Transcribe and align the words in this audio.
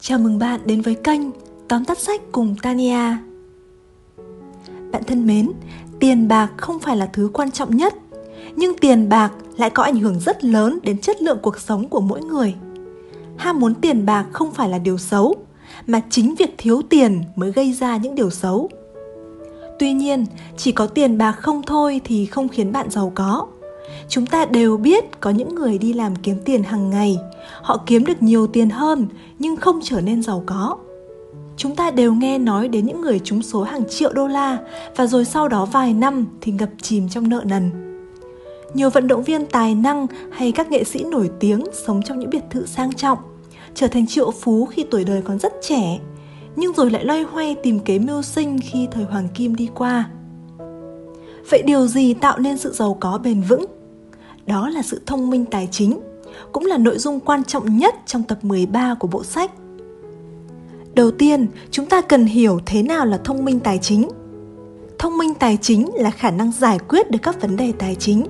Chào 0.00 0.18
mừng 0.18 0.38
bạn 0.38 0.60
đến 0.64 0.80
với 0.80 0.94
kênh 0.94 1.20
Tóm 1.68 1.84
tắt 1.84 1.98
sách 1.98 2.20
cùng 2.32 2.56
Tania. 2.62 3.16
Bạn 4.92 5.04
thân 5.06 5.26
mến, 5.26 5.52
tiền 6.00 6.28
bạc 6.28 6.52
không 6.56 6.78
phải 6.78 6.96
là 6.96 7.06
thứ 7.12 7.30
quan 7.32 7.50
trọng 7.50 7.76
nhất, 7.76 7.94
nhưng 8.56 8.78
tiền 8.78 9.08
bạc 9.08 9.32
lại 9.56 9.70
có 9.70 9.82
ảnh 9.82 9.96
hưởng 9.96 10.20
rất 10.20 10.44
lớn 10.44 10.78
đến 10.82 10.98
chất 10.98 11.22
lượng 11.22 11.38
cuộc 11.42 11.60
sống 11.60 11.88
của 11.88 12.00
mỗi 12.00 12.20
người. 12.22 12.54
Ham 13.36 13.60
muốn 13.60 13.74
tiền 13.74 14.06
bạc 14.06 14.26
không 14.32 14.52
phải 14.52 14.68
là 14.68 14.78
điều 14.78 14.98
xấu, 14.98 15.34
mà 15.86 16.00
chính 16.10 16.34
việc 16.34 16.54
thiếu 16.58 16.82
tiền 16.88 17.22
mới 17.36 17.52
gây 17.52 17.72
ra 17.72 17.96
những 17.96 18.14
điều 18.14 18.30
xấu. 18.30 18.70
Tuy 19.78 19.92
nhiên, 19.92 20.26
chỉ 20.56 20.72
có 20.72 20.86
tiền 20.86 21.18
bạc 21.18 21.32
không 21.32 21.62
thôi 21.62 22.00
thì 22.04 22.26
không 22.26 22.48
khiến 22.48 22.72
bạn 22.72 22.90
giàu 22.90 23.12
có 23.14 23.46
chúng 24.08 24.26
ta 24.26 24.44
đều 24.44 24.76
biết 24.76 25.20
có 25.20 25.30
những 25.30 25.54
người 25.54 25.78
đi 25.78 25.92
làm 25.92 26.16
kiếm 26.16 26.36
tiền 26.44 26.62
hàng 26.62 26.90
ngày. 26.90 27.18
Họ 27.62 27.82
kiếm 27.86 28.04
được 28.04 28.22
nhiều 28.22 28.46
tiền 28.46 28.70
hơn, 28.70 29.08
nhưng 29.38 29.56
không 29.56 29.80
trở 29.82 30.00
nên 30.00 30.22
giàu 30.22 30.42
có. 30.46 30.76
Chúng 31.56 31.76
ta 31.76 31.90
đều 31.90 32.14
nghe 32.14 32.38
nói 32.38 32.68
đến 32.68 32.86
những 32.86 33.00
người 33.00 33.20
trúng 33.24 33.42
số 33.42 33.62
hàng 33.62 33.82
triệu 33.88 34.12
đô 34.12 34.26
la, 34.26 34.58
và 34.96 35.06
rồi 35.06 35.24
sau 35.24 35.48
đó 35.48 35.64
vài 35.64 35.94
năm 35.94 36.26
thì 36.40 36.52
ngập 36.52 36.70
chìm 36.82 37.08
trong 37.08 37.28
nợ 37.28 37.42
nần. 37.46 37.70
Nhiều 38.74 38.90
vận 38.90 39.08
động 39.08 39.22
viên 39.22 39.46
tài 39.46 39.74
năng 39.74 40.06
hay 40.30 40.52
các 40.52 40.70
nghệ 40.70 40.84
sĩ 40.84 41.04
nổi 41.04 41.30
tiếng 41.40 41.64
sống 41.86 42.02
trong 42.02 42.18
những 42.18 42.30
biệt 42.30 42.44
thự 42.50 42.66
sang 42.66 42.92
trọng, 42.92 43.18
trở 43.74 43.88
thành 43.88 44.06
triệu 44.06 44.30
phú 44.30 44.66
khi 44.66 44.84
tuổi 44.90 45.04
đời 45.04 45.22
còn 45.22 45.38
rất 45.38 45.52
trẻ, 45.62 45.98
nhưng 46.56 46.72
rồi 46.72 46.90
lại 46.90 47.04
loay 47.04 47.22
hoay 47.22 47.56
tìm 47.62 47.78
kế 47.80 47.98
mưu 47.98 48.22
sinh 48.22 48.58
khi 48.62 48.88
thời 48.90 49.04
hoàng 49.04 49.28
kim 49.34 49.54
đi 49.54 49.68
qua. 49.74 50.10
Vậy 51.50 51.62
điều 51.66 51.86
gì 51.86 52.14
tạo 52.14 52.38
nên 52.38 52.58
sự 52.58 52.72
giàu 52.72 52.96
có 53.00 53.18
bền 53.18 53.42
vững? 53.42 53.64
Đó 54.46 54.68
là 54.68 54.82
sự 54.82 55.00
thông 55.06 55.30
minh 55.30 55.44
tài 55.44 55.68
chính, 55.70 56.00
cũng 56.52 56.66
là 56.66 56.78
nội 56.78 56.98
dung 56.98 57.20
quan 57.20 57.44
trọng 57.44 57.76
nhất 57.76 57.94
trong 58.06 58.22
tập 58.22 58.38
13 58.42 58.94
của 58.94 59.08
bộ 59.08 59.24
sách. 59.24 59.50
Đầu 60.94 61.10
tiên, 61.10 61.46
chúng 61.70 61.86
ta 61.86 62.00
cần 62.00 62.26
hiểu 62.26 62.60
thế 62.66 62.82
nào 62.82 63.06
là 63.06 63.18
thông 63.24 63.44
minh 63.44 63.60
tài 63.60 63.78
chính. 63.78 64.08
Thông 64.98 65.18
minh 65.18 65.34
tài 65.34 65.58
chính 65.62 65.90
là 65.94 66.10
khả 66.10 66.30
năng 66.30 66.52
giải 66.52 66.78
quyết 66.88 67.10
được 67.10 67.18
các 67.22 67.40
vấn 67.40 67.56
đề 67.56 67.72
tài 67.72 67.94
chính. 67.94 68.26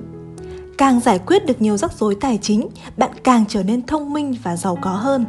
Càng 0.77 0.99
giải 0.99 1.19
quyết 1.19 1.45
được 1.45 1.61
nhiều 1.61 1.77
rắc 1.77 1.91
rối 1.93 2.15
tài 2.15 2.39
chính, 2.41 2.69
bạn 2.97 3.11
càng 3.23 3.45
trở 3.47 3.63
nên 3.63 3.85
thông 3.85 4.13
minh 4.13 4.35
và 4.43 4.57
giàu 4.57 4.77
có 4.81 4.91
hơn. 4.91 5.25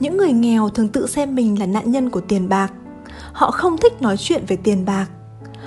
Những 0.00 0.16
người 0.16 0.32
nghèo 0.32 0.68
thường 0.68 0.88
tự 0.88 1.06
xem 1.06 1.34
mình 1.34 1.60
là 1.60 1.66
nạn 1.66 1.90
nhân 1.90 2.10
của 2.10 2.20
tiền 2.20 2.48
bạc. 2.48 2.72
Họ 3.32 3.50
không 3.50 3.78
thích 3.78 4.02
nói 4.02 4.16
chuyện 4.16 4.44
về 4.48 4.56
tiền 4.56 4.84
bạc. 4.84 5.06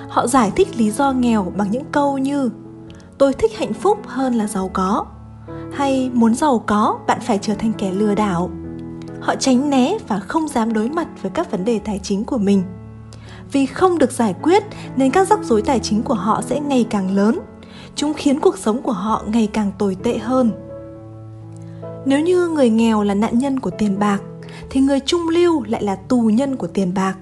Họ 0.08 0.26
giải 0.26 0.52
thích 0.56 0.68
lý 0.76 0.90
do 0.90 1.12
nghèo 1.12 1.52
bằng 1.56 1.70
những 1.70 1.84
câu 1.92 2.18
như 2.18 2.50
tôi 3.18 3.32
thích 3.32 3.58
hạnh 3.58 3.72
phúc 3.72 3.98
hơn 4.06 4.34
là 4.34 4.46
giàu 4.46 4.70
có. 4.72 5.06
Hay 5.72 6.10
muốn 6.12 6.34
giàu 6.34 6.62
có, 6.66 6.98
bạn 7.06 7.18
phải 7.20 7.38
trở 7.42 7.54
thành 7.54 7.72
kẻ 7.78 7.92
lừa 7.92 8.14
đảo. 8.14 8.50
Họ 9.20 9.34
tránh 9.34 9.70
né 9.70 9.98
và 10.08 10.18
không 10.18 10.48
dám 10.48 10.72
đối 10.72 10.88
mặt 10.88 11.08
với 11.22 11.30
các 11.34 11.50
vấn 11.50 11.64
đề 11.64 11.78
tài 11.78 12.00
chính 12.02 12.24
của 12.24 12.38
mình. 12.38 12.62
Vì 13.52 13.66
không 13.66 13.98
được 13.98 14.12
giải 14.12 14.34
quyết 14.42 14.62
nên 14.96 15.10
các 15.10 15.28
rắc 15.28 15.44
rối 15.44 15.62
tài 15.62 15.80
chính 15.80 16.02
của 16.02 16.14
họ 16.14 16.42
sẽ 16.42 16.60
ngày 16.60 16.86
càng 16.90 17.16
lớn. 17.16 17.38
Chúng 17.94 18.14
khiến 18.14 18.40
cuộc 18.40 18.58
sống 18.58 18.82
của 18.82 18.92
họ 18.92 19.22
ngày 19.26 19.48
càng 19.52 19.72
tồi 19.78 19.96
tệ 20.02 20.18
hơn. 20.18 20.50
Nếu 22.04 22.20
như 22.20 22.48
người 22.48 22.70
nghèo 22.70 23.02
là 23.02 23.14
nạn 23.14 23.38
nhân 23.38 23.60
của 23.60 23.70
tiền 23.70 23.98
bạc, 23.98 24.18
thì 24.70 24.80
người 24.80 25.00
trung 25.00 25.28
lưu 25.28 25.64
lại 25.64 25.82
là 25.82 25.96
tù 25.96 26.20
nhân 26.20 26.56
của 26.56 26.66
tiền 26.66 26.94
bạc. 26.94 27.16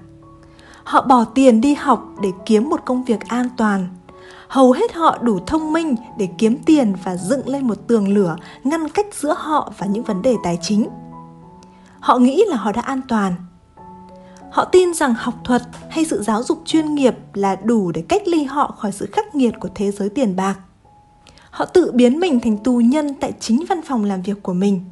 Họ 0.83 1.01
bỏ 1.01 1.23
tiền 1.23 1.61
đi 1.61 1.73
học 1.73 2.05
để 2.21 2.29
kiếm 2.45 2.69
một 2.69 2.81
công 2.85 3.03
việc 3.03 3.27
an 3.27 3.49
toàn 3.57 3.87
hầu 4.47 4.71
hết 4.71 4.93
họ 4.93 5.17
đủ 5.21 5.39
thông 5.47 5.73
minh 5.73 5.95
để 6.17 6.27
kiếm 6.37 6.57
tiền 6.65 6.95
và 7.03 7.17
dựng 7.17 7.49
lên 7.49 7.67
một 7.67 7.87
tường 7.87 8.07
lửa 8.13 8.35
ngăn 8.63 8.89
cách 8.89 9.05
giữa 9.13 9.35
họ 9.37 9.73
và 9.77 9.85
những 9.85 10.03
vấn 10.03 10.21
đề 10.21 10.35
tài 10.43 10.57
chính. 10.61 10.87
Họ 11.99 12.17
nghĩ 12.17 12.43
là 12.47 12.55
họ 12.55 12.71
đã 12.71 12.81
an 12.81 13.01
toàn. 13.07 13.33
Họ 14.51 14.65
tin 14.65 14.93
rằng 14.93 15.13
học 15.17 15.33
thuật 15.43 15.61
hay 15.89 16.05
sự 16.05 16.23
giáo 16.23 16.43
dục 16.43 16.61
chuyên 16.65 16.95
nghiệp 16.95 17.15
là 17.33 17.55
đủ 17.55 17.91
để 17.91 18.03
cách 18.07 18.27
ly 18.27 18.43
họ 18.43 18.75
khỏi 18.79 18.91
sự 18.91 19.09
khắc 19.11 19.35
nghiệt 19.35 19.53
của 19.59 19.69
thế 19.75 19.91
giới 19.91 20.09
tiền 20.09 20.35
bạc. 20.35 20.55
Họ 21.49 21.65
tự 21.65 21.91
biến 21.91 22.19
mình 22.19 22.39
thành 22.39 22.57
tù 22.57 22.77
nhân 22.77 23.13
tại 23.13 23.31
chính 23.39 23.63
văn 23.69 23.81
phòng 23.81 24.03
làm 24.03 24.21
việc 24.21 24.43
của 24.43 24.53
mình. 24.53 24.85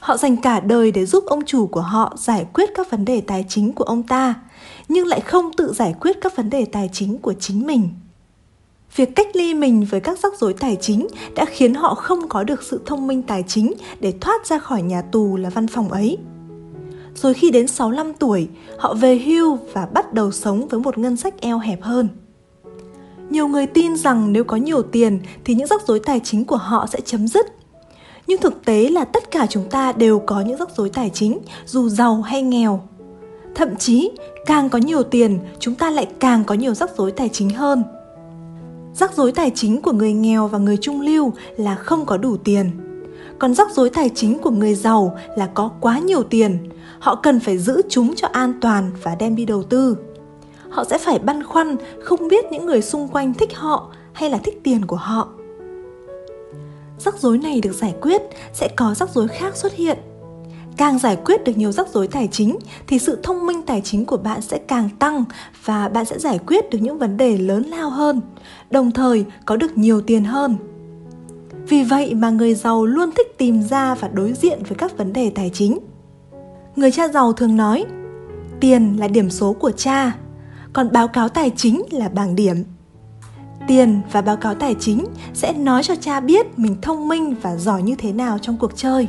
Họ 0.00 0.16
dành 0.16 0.36
cả 0.36 0.60
đời 0.60 0.92
để 0.92 1.06
giúp 1.06 1.24
ông 1.26 1.44
chủ 1.44 1.66
của 1.66 1.80
họ 1.80 2.14
giải 2.16 2.46
quyết 2.54 2.70
các 2.74 2.90
vấn 2.90 3.04
đề 3.04 3.20
tài 3.20 3.44
chính 3.48 3.72
của 3.72 3.84
ông 3.84 4.02
ta, 4.02 4.34
nhưng 4.88 5.06
lại 5.06 5.20
không 5.20 5.52
tự 5.56 5.72
giải 5.72 5.94
quyết 6.00 6.16
các 6.20 6.36
vấn 6.36 6.50
đề 6.50 6.64
tài 6.64 6.90
chính 6.92 7.18
của 7.18 7.34
chính 7.40 7.66
mình. 7.66 7.88
Việc 8.96 9.16
cách 9.16 9.36
ly 9.36 9.54
mình 9.54 9.86
với 9.90 10.00
các 10.00 10.18
rắc 10.18 10.38
rối 10.38 10.52
tài 10.52 10.76
chính 10.80 11.06
đã 11.34 11.44
khiến 11.44 11.74
họ 11.74 11.94
không 11.94 12.28
có 12.28 12.44
được 12.44 12.62
sự 12.62 12.80
thông 12.86 13.06
minh 13.06 13.22
tài 13.22 13.44
chính 13.46 13.72
để 14.00 14.12
thoát 14.20 14.46
ra 14.46 14.58
khỏi 14.58 14.82
nhà 14.82 15.02
tù 15.02 15.36
là 15.36 15.50
văn 15.50 15.66
phòng 15.66 15.88
ấy. 15.88 16.18
Rồi 17.14 17.34
khi 17.34 17.50
đến 17.50 17.68
65 17.68 18.14
tuổi, 18.14 18.48
họ 18.78 18.94
về 18.94 19.18
hưu 19.18 19.58
và 19.72 19.86
bắt 19.86 20.14
đầu 20.14 20.32
sống 20.32 20.68
với 20.68 20.80
một 20.80 20.98
ngân 20.98 21.16
sách 21.16 21.40
eo 21.40 21.58
hẹp 21.58 21.82
hơn. 21.82 22.08
Nhiều 23.30 23.48
người 23.48 23.66
tin 23.66 23.96
rằng 23.96 24.32
nếu 24.32 24.44
có 24.44 24.56
nhiều 24.56 24.82
tiền 24.82 25.20
thì 25.44 25.54
những 25.54 25.66
rắc 25.66 25.82
rối 25.86 26.00
tài 26.00 26.20
chính 26.24 26.44
của 26.44 26.56
họ 26.56 26.86
sẽ 26.86 27.00
chấm 27.04 27.28
dứt. 27.28 27.46
Nhưng 28.26 28.40
thực 28.40 28.64
tế 28.64 28.88
là 28.88 29.04
tất 29.04 29.30
cả 29.30 29.46
chúng 29.46 29.70
ta 29.70 29.92
đều 29.92 30.18
có 30.18 30.40
những 30.40 30.58
rắc 30.58 30.68
rối 30.76 30.90
tài 30.90 31.10
chính, 31.10 31.38
dù 31.66 31.88
giàu 31.88 32.22
hay 32.22 32.42
nghèo. 32.42 32.82
Thậm 33.54 33.76
chí, 33.76 34.10
càng 34.46 34.68
có 34.68 34.78
nhiều 34.78 35.02
tiền, 35.02 35.38
chúng 35.58 35.74
ta 35.74 35.90
lại 35.90 36.06
càng 36.20 36.44
có 36.44 36.54
nhiều 36.54 36.74
rắc 36.74 36.90
rối 36.96 37.10
tài 37.10 37.28
chính 37.28 37.50
hơn 37.50 37.82
Rắc 38.94 39.14
rối 39.14 39.32
tài 39.32 39.50
chính 39.54 39.82
của 39.82 39.92
người 39.92 40.12
nghèo 40.12 40.48
và 40.48 40.58
người 40.58 40.76
trung 40.76 41.00
lưu 41.00 41.32
là 41.56 41.74
không 41.74 42.06
có 42.06 42.16
đủ 42.16 42.36
tiền. 42.36 42.70
Còn 43.38 43.54
rắc 43.54 43.70
rối 43.72 43.90
tài 43.90 44.08
chính 44.14 44.38
của 44.38 44.50
người 44.50 44.74
giàu 44.74 45.16
là 45.36 45.46
có 45.46 45.70
quá 45.80 45.98
nhiều 45.98 46.22
tiền. 46.22 46.68
Họ 46.98 47.14
cần 47.14 47.40
phải 47.40 47.58
giữ 47.58 47.82
chúng 47.88 48.14
cho 48.16 48.28
an 48.32 48.52
toàn 48.60 48.90
và 49.02 49.14
đem 49.14 49.36
đi 49.36 49.44
đầu 49.44 49.62
tư. 49.62 49.96
Họ 50.70 50.84
sẽ 50.84 50.98
phải 50.98 51.18
băn 51.18 51.42
khoăn 51.42 51.76
không 52.02 52.28
biết 52.28 52.44
những 52.52 52.66
người 52.66 52.82
xung 52.82 53.08
quanh 53.08 53.34
thích 53.34 53.54
họ 53.54 53.90
hay 54.12 54.30
là 54.30 54.38
thích 54.38 54.60
tiền 54.62 54.84
của 54.84 54.96
họ. 54.96 55.28
Rắc 56.98 57.18
rối 57.18 57.38
này 57.38 57.60
được 57.60 57.72
giải 57.72 57.94
quyết, 58.00 58.22
sẽ 58.52 58.68
có 58.76 58.94
rắc 58.94 59.10
rối 59.10 59.28
khác 59.28 59.56
xuất 59.56 59.74
hiện 59.74 59.98
càng 60.76 60.98
giải 60.98 61.16
quyết 61.24 61.44
được 61.44 61.56
nhiều 61.56 61.72
rắc 61.72 61.88
rối 61.88 62.08
tài 62.08 62.28
chính, 62.32 62.56
thì 62.86 62.98
sự 62.98 63.18
thông 63.22 63.46
minh 63.46 63.62
tài 63.62 63.80
chính 63.80 64.04
của 64.04 64.16
bạn 64.16 64.40
sẽ 64.40 64.58
càng 64.58 64.88
tăng 64.98 65.24
và 65.64 65.88
bạn 65.88 66.04
sẽ 66.04 66.18
giải 66.18 66.38
quyết 66.46 66.70
được 66.70 66.78
những 66.82 66.98
vấn 66.98 67.16
đề 67.16 67.38
lớn 67.38 67.62
lao 67.62 67.90
hơn, 67.90 68.20
đồng 68.70 68.90
thời 68.90 69.24
có 69.46 69.56
được 69.56 69.78
nhiều 69.78 70.00
tiền 70.00 70.24
hơn. 70.24 70.56
Vì 71.68 71.84
vậy 71.84 72.14
mà 72.14 72.30
người 72.30 72.54
giàu 72.54 72.86
luôn 72.86 73.10
thích 73.16 73.38
tìm 73.38 73.62
ra 73.62 73.94
và 73.94 74.08
đối 74.08 74.32
diện 74.32 74.62
với 74.68 74.76
các 74.78 74.98
vấn 74.98 75.12
đề 75.12 75.30
tài 75.30 75.50
chính. 75.54 75.78
Người 76.76 76.90
cha 76.90 77.08
giàu 77.08 77.32
thường 77.32 77.56
nói, 77.56 77.84
tiền 78.60 78.96
là 79.00 79.08
điểm 79.08 79.30
số 79.30 79.52
của 79.52 79.70
cha, 79.70 80.16
còn 80.72 80.92
báo 80.92 81.08
cáo 81.08 81.28
tài 81.28 81.50
chính 81.56 81.82
là 81.90 82.08
bảng 82.08 82.36
điểm. 82.36 82.64
Tiền 83.68 84.00
và 84.12 84.22
báo 84.22 84.36
cáo 84.36 84.54
tài 84.54 84.74
chính 84.80 85.04
sẽ 85.34 85.52
nói 85.52 85.82
cho 85.82 85.94
cha 86.00 86.20
biết 86.20 86.58
mình 86.58 86.76
thông 86.82 87.08
minh 87.08 87.34
và 87.42 87.56
giỏi 87.56 87.82
như 87.82 87.94
thế 87.94 88.12
nào 88.12 88.38
trong 88.38 88.56
cuộc 88.56 88.76
chơi 88.76 89.08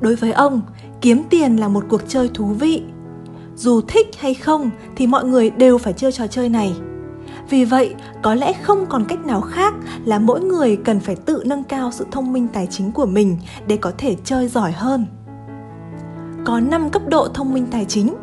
đối 0.00 0.14
với 0.14 0.32
ông, 0.32 0.62
kiếm 1.00 1.22
tiền 1.30 1.56
là 1.56 1.68
một 1.68 1.84
cuộc 1.88 2.00
chơi 2.08 2.30
thú 2.34 2.46
vị. 2.46 2.82
Dù 3.56 3.80
thích 3.80 4.06
hay 4.18 4.34
không 4.34 4.70
thì 4.96 5.06
mọi 5.06 5.24
người 5.24 5.50
đều 5.50 5.78
phải 5.78 5.92
chơi 5.92 6.12
trò 6.12 6.26
chơi 6.26 6.48
này. 6.48 6.74
Vì 7.50 7.64
vậy, 7.64 7.94
có 8.22 8.34
lẽ 8.34 8.52
không 8.52 8.86
còn 8.88 9.04
cách 9.08 9.26
nào 9.26 9.40
khác 9.40 9.74
là 10.04 10.18
mỗi 10.18 10.40
người 10.40 10.76
cần 10.76 11.00
phải 11.00 11.16
tự 11.16 11.42
nâng 11.46 11.64
cao 11.64 11.92
sự 11.92 12.06
thông 12.10 12.32
minh 12.32 12.48
tài 12.52 12.66
chính 12.70 12.92
của 12.92 13.06
mình 13.06 13.38
để 13.66 13.76
có 13.76 13.92
thể 13.98 14.16
chơi 14.24 14.48
giỏi 14.48 14.72
hơn. 14.72 15.06
Có 16.44 16.60
5 16.60 16.90
cấp 16.90 17.02
độ 17.08 17.28
thông 17.34 17.54
minh 17.54 17.66
tài 17.70 17.84
chính, 17.84 18.14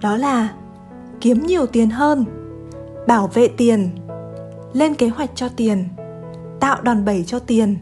đó 0.00 0.16
là 0.16 0.52
kiếm 1.20 1.46
nhiều 1.46 1.66
tiền 1.66 1.90
hơn, 1.90 2.24
bảo 3.06 3.26
vệ 3.26 3.48
tiền, 3.48 3.90
lên 4.72 4.94
kế 4.94 5.08
hoạch 5.08 5.30
cho 5.34 5.48
tiền, 5.48 5.84
tạo 6.60 6.82
đòn 6.82 7.04
bẩy 7.04 7.24
cho 7.24 7.38
tiền 7.38 7.76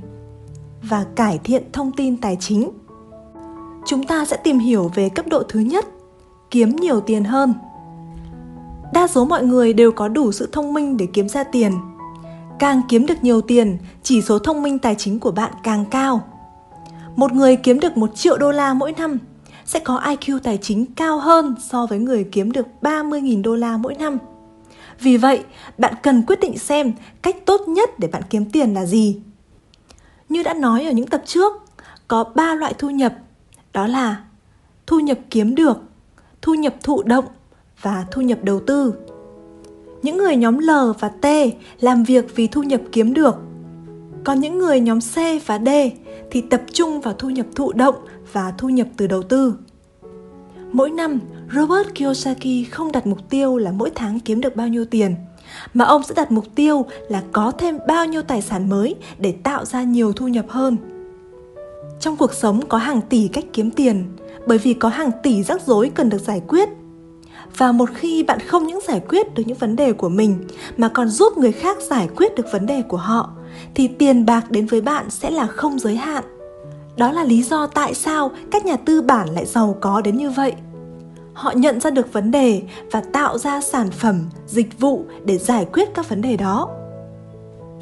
và 0.82 1.04
cải 1.16 1.38
thiện 1.44 1.72
thông 1.72 1.92
tin 1.92 2.16
tài 2.16 2.36
chính 2.40 2.70
chúng 3.86 4.06
ta 4.06 4.24
sẽ 4.24 4.36
tìm 4.36 4.58
hiểu 4.58 4.90
về 4.94 5.08
cấp 5.08 5.26
độ 5.28 5.42
thứ 5.48 5.60
nhất 5.60 5.86
kiếm 6.50 6.76
nhiều 6.76 7.00
tiền 7.00 7.24
hơn 7.24 7.54
đa 8.92 9.06
số 9.06 9.24
mọi 9.24 9.44
người 9.44 9.72
đều 9.72 9.92
có 9.92 10.08
đủ 10.08 10.32
sự 10.32 10.48
thông 10.52 10.74
minh 10.74 10.96
để 10.96 11.06
kiếm 11.12 11.28
ra 11.28 11.44
tiền 11.44 11.72
càng 12.58 12.82
kiếm 12.88 13.06
được 13.06 13.24
nhiều 13.24 13.40
tiền 13.40 13.78
chỉ 14.02 14.22
số 14.22 14.38
thông 14.38 14.62
minh 14.62 14.78
tài 14.78 14.94
chính 14.94 15.20
của 15.20 15.30
bạn 15.30 15.52
càng 15.62 15.84
cao 15.90 16.20
một 17.16 17.32
người 17.32 17.56
kiếm 17.56 17.80
được 17.80 17.96
một 17.96 18.16
triệu 18.16 18.38
đô 18.38 18.50
la 18.50 18.74
mỗi 18.74 18.92
năm 18.92 19.18
sẽ 19.70 19.80
có 19.80 20.00
IQ 20.04 20.38
tài 20.38 20.58
chính 20.62 20.86
cao 20.86 21.18
hơn 21.18 21.54
so 21.70 21.86
với 21.86 21.98
người 21.98 22.24
kiếm 22.32 22.52
được 22.52 22.66
30.000 22.82 23.42
đô 23.42 23.56
la 23.56 23.76
mỗi 23.76 23.94
năm. 23.94 24.18
Vì 25.00 25.16
vậy, 25.16 25.44
bạn 25.78 25.94
cần 26.02 26.22
quyết 26.26 26.40
định 26.40 26.58
xem 26.58 26.92
cách 27.22 27.36
tốt 27.46 27.60
nhất 27.68 27.98
để 27.98 28.08
bạn 28.08 28.22
kiếm 28.30 28.50
tiền 28.50 28.74
là 28.74 28.84
gì. 28.84 29.20
Như 30.28 30.42
đã 30.42 30.54
nói 30.54 30.84
ở 30.84 30.92
những 30.92 31.06
tập 31.06 31.22
trước, 31.26 31.52
có 32.08 32.24
3 32.34 32.54
loại 32.54 32.74
thu 32.78 32.90
nhập 32.90 33.12
đó 33.72 33.86
là 33.86 34.24
thu 34.86 35.00
nhập 35.00 35.18
kiếm 35.30 35.54
được 35.54 35.78
thu 36.42 36.54
nhập 36.54 36.74
thụ 36.82 37.02
động 37.02 37.24
và 37.82 38.06
thu 38.10 38.20
nhập 38.20 38.38
đầu 38.42 38.60
tư. 38.60 38.94
Những 40.02 40.16
người 40.18 40.36
nhóm 40.36 40.58
L 40.58 40.70
và 40.98 41.08
T 41.08 41.26
làm 41.80 42.04
việc 42.04 42.36
vì 42.36 42.46
thu 42.46 42.62
nhập 42.62 42.80
kiếm 42.92 43.14
được. 43.14 43.36
Còn 44.24 44.40
những 44.40 44.58
người 44.58 44.80
nhóm 44.80 45.00
C 45.00 45.16
và 45.46 45.58
D 45.58 45.68
thì 46.30 46.40
tập 46.40 46.62
trung 46.72 47.00
vào 47.00 47.14
thu 47.14 47.30
nhập 47.30 47.46
thụ 47.54 47.72
động 47.72 47.94
và 48.32 48.52
thu 48.58 48.68
nhập 48.68 48.86
từ 48.96 49.06
đầu 49.06 49.22
tư. 49.22 49.54
Mỗi 50.72 50.90
năm, 50.90 51.20
Robert 51.54 51.94
Kiyosaki 51.94 52.70
không 52.70 52.92
đặt 52.92 53.06
mục 53.06 53.30
tiêu 53.30 53.56
là 53.56 53.72
mỗi 53.72 53.90
tháng 53.94 54.20
kiếm 54.20 54.40
được 54.40 54.56
bao 54.56 54.68
nhiêu 54.68 54.84
tiền, 54.84 55.14
mà 55.74 55.84
ông 55.84 56.02
sẽ 56.02 56.14
đặt 56.14 56.32
mục 56.32 56.44
tiêu 56.54 56.86
là 57.08 57.22
có 57.32 57.50
thêm 57.58 57.78
bao 57.88 58.06
nhiêu 58.06 58.22
tài 58.22 58.42
sản 58.42 58.68
mới 58.68 58.94
để 59.18 59.34
tạo 59.42 59.64
ra 59.64 59.82
nhiều 59.82 60.12
thu 60.12 60.28
nhập 60.28 60.46
hơn. 60.48 60.76
Trong 62.00 62.16
cuộc 62.16 62.34
sống 62.34 62.66
có 62.68 62.78
hàng 62.78 63.00
tỷ 63.00 63.28
cách 63.28 63.44
kiếm 63.52 63.70
tiền, 63.70 64.04
bởi 64.46 64.58
vì 64.58 64.74
có 64.74 64.88
hàng 64.88 65.10
tỷ 65.22 65.42
rắc 65.42 65.62
rối 65.66 65.90
cần 65.94 66.08
được 66.08 66.18
giải 66.18 66.42
quyết. 66.48 66.68
Và 67.56 67.72
một 67.72 67.90
khi 67.94 68.22
bạn 68.22 68.38
không 68.46 68.66
những 68.66 68.80
giải 68.88 69.00
quyết 69.08 69.34
được 69.34 69.42
những 69.46 69.56
vấn 69.56 69.76
đề 69.76 69.92
của 69.92 70.08
mình 70.08 70.44
mà 70.76 70.88
còn 70.88 71.08
giúp 71.08 71.38
người 71.38 71.52
khác 71.52 71.78
giải 71.80 72.08
quyết 72.16 72.34
được 72.34 72.46
vấn 72.52 72.66
đề 72.66 72.82
của 72.82 72.96
họ 72.96 73.30
thì 73.74 73.88
tiền 73.88 74.26
bạc 74.26 74.50
đến 74.50 74.66
với 74.66 74.80
bạn 74.80 75.10
sẽ 75.10 75.30
là 75.30 75.46
không 75.46 75.78
giới 75.78 75.96
hạn. 75.96 76.24
Đó 76.96 77.12
là 77.12 77.24
lý 77.24 77.42
do 77.42 77.66
tại 77.66 77.94
sao 77.94 78.30
các 78.50 78.66
nhà 78.66 78.76
tư 78.76 79.02
bản 79.02 79.28
lại 79.28 79.46
giàu 79.46 79.76
có 79.80 80.00
đến 80.00 80.16
như 80.16 80.30
vậy. 80.30 80.52
Họ 81.32 81.52
nhận 81.56 81.80
ra 81.80 81.90
được 81.90 82.12
vấn 82.12 82.30
đề 82.30 82.62
và 82.92 83.02
tạo 83.12 83.38
ra 83.38 83.60
sản 83.60 83.90
phẩm, 83.90 84.20
dịch 84.46 84.80
vụ 84.80 85.04
để 85.24 85.38
giải 85.38 85.66
quyết 85.72 85.94
các 85.94 86.08
vấn 86.08 86.22
đề 86.22 86.36
đó. 86.36 86.68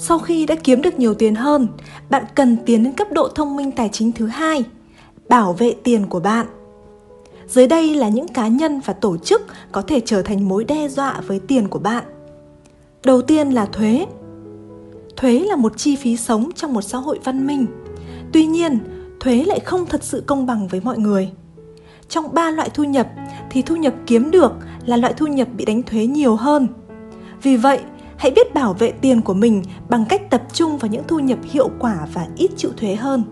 Sau 0.01 0.19
khi 0.19 0.47
đã 0.47 0.55
kiếm 0.55 0.83
được 0.83 0.99
nhiều 0.99 1.15
tiền 1.15 1.35
hơn, 1.35 1.69
bạn 2.11 2.25
cần 2.35 2.57
tiến 2.67 2.85
đến 2.85 2.93
cấp 2.93 3.13
độ 3.13 3.29
thông 3.29 3.57
minh 3.57 3.73
tài 3.73 3.89
chính 3.93 4.13
thứ 4.13 4.27
hai, 4.27 4.65
bảo 5.29 5.53
vệ 5.53 5.75
tiền 5.85 6.07
của 6.07 6.21
bạn. 6.21 6.47
Dưới 7.47 7.67
đây 7.67 7.95
là 7.95 8.09
những 8.09 8.29
cá 8.29 8.49
nhân 8.49 8.81
và 8.85 8.93
tổ 8.93 9.17
chức 9.17 9.43
có 9.73 9.83
thể 9.83 10.01
trở 10.05 10.23
thành 10.23 10.49
mối 10.49 10.65
đe 10.65 10.89
dọa 10.89 11.21
với 11.27 11.41
tiền 11.41 11.69
của 11.69 11.79
bạn. 11.79 12.05
Đầu 13.05 13.23
tiên 13.23 13.51
là 13.51 13.67
thuế. 13.67 14.07
Thuế 15.17 15.39
là 15.39 15.57
một 15.57 15.73
chi 15.77 15.97
phí 15.97 16.17
sống 16.17 16.51
trong 16.55 16.73
một 16.73 16.83
xã 16.83 16.99
hội 16.99 17.19
văn 17.25 17.47
minh. 17.47 17.67
Tuy 18.33 18.47
nhiên, 18.47 18.79
thuế 19.21 19.45
lại 19.45 19.61
không 19.61 19.87
thật 19.87 20.05
sự 20.05 20.23
công 20.27 20.47
bằng 20.47 20.69
với 20.69 20.81
mọi 20.85 20.99
người. 20.99 21.31
Trong 22.09 22.35
ba 22.35 22.51
loại 22.51 22.71
thu 22.75 22.85
nhập 22.85 23.09
thì 23.51 23.63
thu 23.63 23.77
nhập 23.77 23.95
kiếm 24.07 24.31
được 24.31 24.53
là 24.87 24.97
loại 24.97 25.15
thu 25.17 25.27
nhập 25.27 25.49
bị 25.57 25.65
đánh 25.65 25.83
thuế 25.83 26.07
nhiều 26.07 26.37
hơn. 26.37 26.69
Vì 27.43 27.57
vậy, 27.57 27.81
hãy 28.19 28.31
biết 28.31 28.55
bảo 28.55 28.73
vệ 28.73 28.93
tiền 28.93 29.21
của 29.21 29.35
mình 29.35 29.63
bằng 29.89 30.05
cách 30.09 30.31
tập 30.31 30.43
trung 30.53 30.79
vào 30.79 30.91
những 30.91 31.03
thu 31.09 31.19
nhập 31.19 31.39
hiệu 31.43 31.71
quả 31.79 32.07
và 32.13 32.27
ít 32.37 32.51
chịu 32.57 32.71
thuế 32.77 32.95
hơn. 32.95 33.25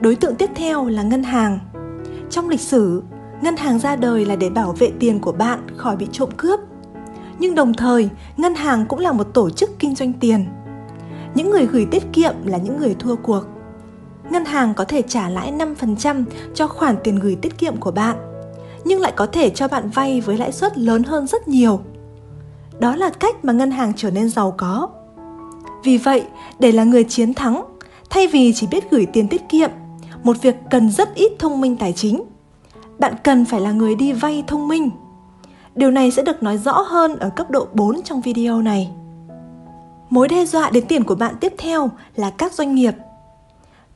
Đối 0.00 0.16
tượng 0.16 0.34
tiếp 0.34 0.50
theo 0.54 0.86
là 0.86 1.02
ngân 1.02 1.22
hàng. 1.22 1.58
Trong 2.30 2.48
lịch 2.48 2.60
sử, 2.60 3.02
ngân 3.42 3.56
hàng 3.56 3.78
ra 3.78 3.96
đời 3.96 4.24
là 4.24 4.36
để 4.36 4.50
bảo 4.50 4.72
vệ 4.72 4.92
tiền 5.00 5.18
của 5.20 5.32
bạn 5.32 5.60
khỏi 5.76 5.96
bị 5.96 6.06
trộm 6.12 6.30
cướp. 6.36 6.60
Nhưng 7.38 7.54
đồng 7.54 7.74
thời, 7.74 8.08
ngân 8.36 8.54
hàng 8.54 8.86
cũng 8.86 8.98
là 8.98 9.12
một 9.12 9.34
tổ 9.34 9.50
chức 9.50 9.70
kinh 9.78 9.94
doanh 9.94 10.12
tiền. 10.12 10.46
Những 11.34 11.50
người 11.50 11.66
gửi 11.66 11.86
tiết 11.90 12.02
kiệm 12.12 12.34
là 12.44 12.58
những 12.58 12.78
người 12.78 12.96
thua 12.98 13.16
cuộc 13.16 13.44
ngân 14.32 14.44
hàng 14.44 14.74
có 14.74 14.84
thể 14.84 15.02
trả 15.02 15.28
lãi 15.28 15.52
5% 15.52 16.24
cho 16.54 16.66
khoản 16.66 16.96
tiền 17.04 17.16
gửi 17.16 17.36
tiết 17.42 17.58
kiệm 17.58 17.76
của 17.76 17.90
bạn, 17.90 18.16
nhưng 18.84 19.00
lại 19.00 19.12
có 19.16 19.26
thể 19.26 19.50
cho 19.50 19.68
bạn 19.68 19.90
vay 19.90 20.20
với 20.20 20.38
lãi 20.38 20.52
suất 20.52 20.78
lớn 20.78 21.02
hơn 21.02 21.26
rất 21.26 21.48
nhiều. 21.48 21.80
Đó 22.82 22.96
là 22.96 23.10
cách 23.10 23.44
mà 23.44 23.52
ngân 23.52 23.70
hàng 23.70 23.92
trở 23.96 24.10
nên 24.10 24.28
giàu 24.28 24.54
có. 24.58 24.88
Vì 25.84 25.98
vậy, 25.98 26.24
để 26.58 26.72
là 26.72 26.84
người 26.84 27.04
chiến 27.04 27.34
thắng, 27.34 27.64
thay 28.10 28.26
vì 28.26 28.52
chỉ 28.52 28.66
biết 28.66 28.90
gửi 28.90 29.06
tiền 29.06 29.28
tiết 29.28 29.48
kiệm, 29.48 29.70
một 30.22 30.42
việc 30.42 30.56
cần 30.70 30.90
rất 30.90 31.14
ít 31.14 31.32
thông 31.38 31.60
minh 31.60 31.76
tài 31.76 31.92
chính. 31.92 32.24
Bạn 32.98 33.14
cần 33.24 33.44
phải 33.44 33.60
là 33.60 33.72
người 33.72 33.94
đi 33.94 34.12
vay 34.12 34.44
thông 34.46 34.68
minh. 34.68 34.90
Điều 35.74 35.90
này 35.90 36.10
sẽ 36.10 36.22
được 36.22 36.42
nói 36.42 36.58
rõ 36.58 36.72
hơn 36.72 37.16
ở 37.16 37.30
cấp 37.30 37.50
độ 37.50 37.68
4 37.72 38.02
trong 38.02 38.20
video 38.20 38.62
này. 38.62 38.90
Mối 40.10 40.28
đe 40.28 40.46
dọa 40.46 40.70
đến 40.70 40.84
tiền 40.88 41.04
của 41.04 41.14
bạn 41.14 41.34
tiếp 41.40 41.54
theo 41.58 41.90
là 42.16 42.30
các 42.30 42.52
doanh 42.52 42.74
nghiệp 42.74 42.94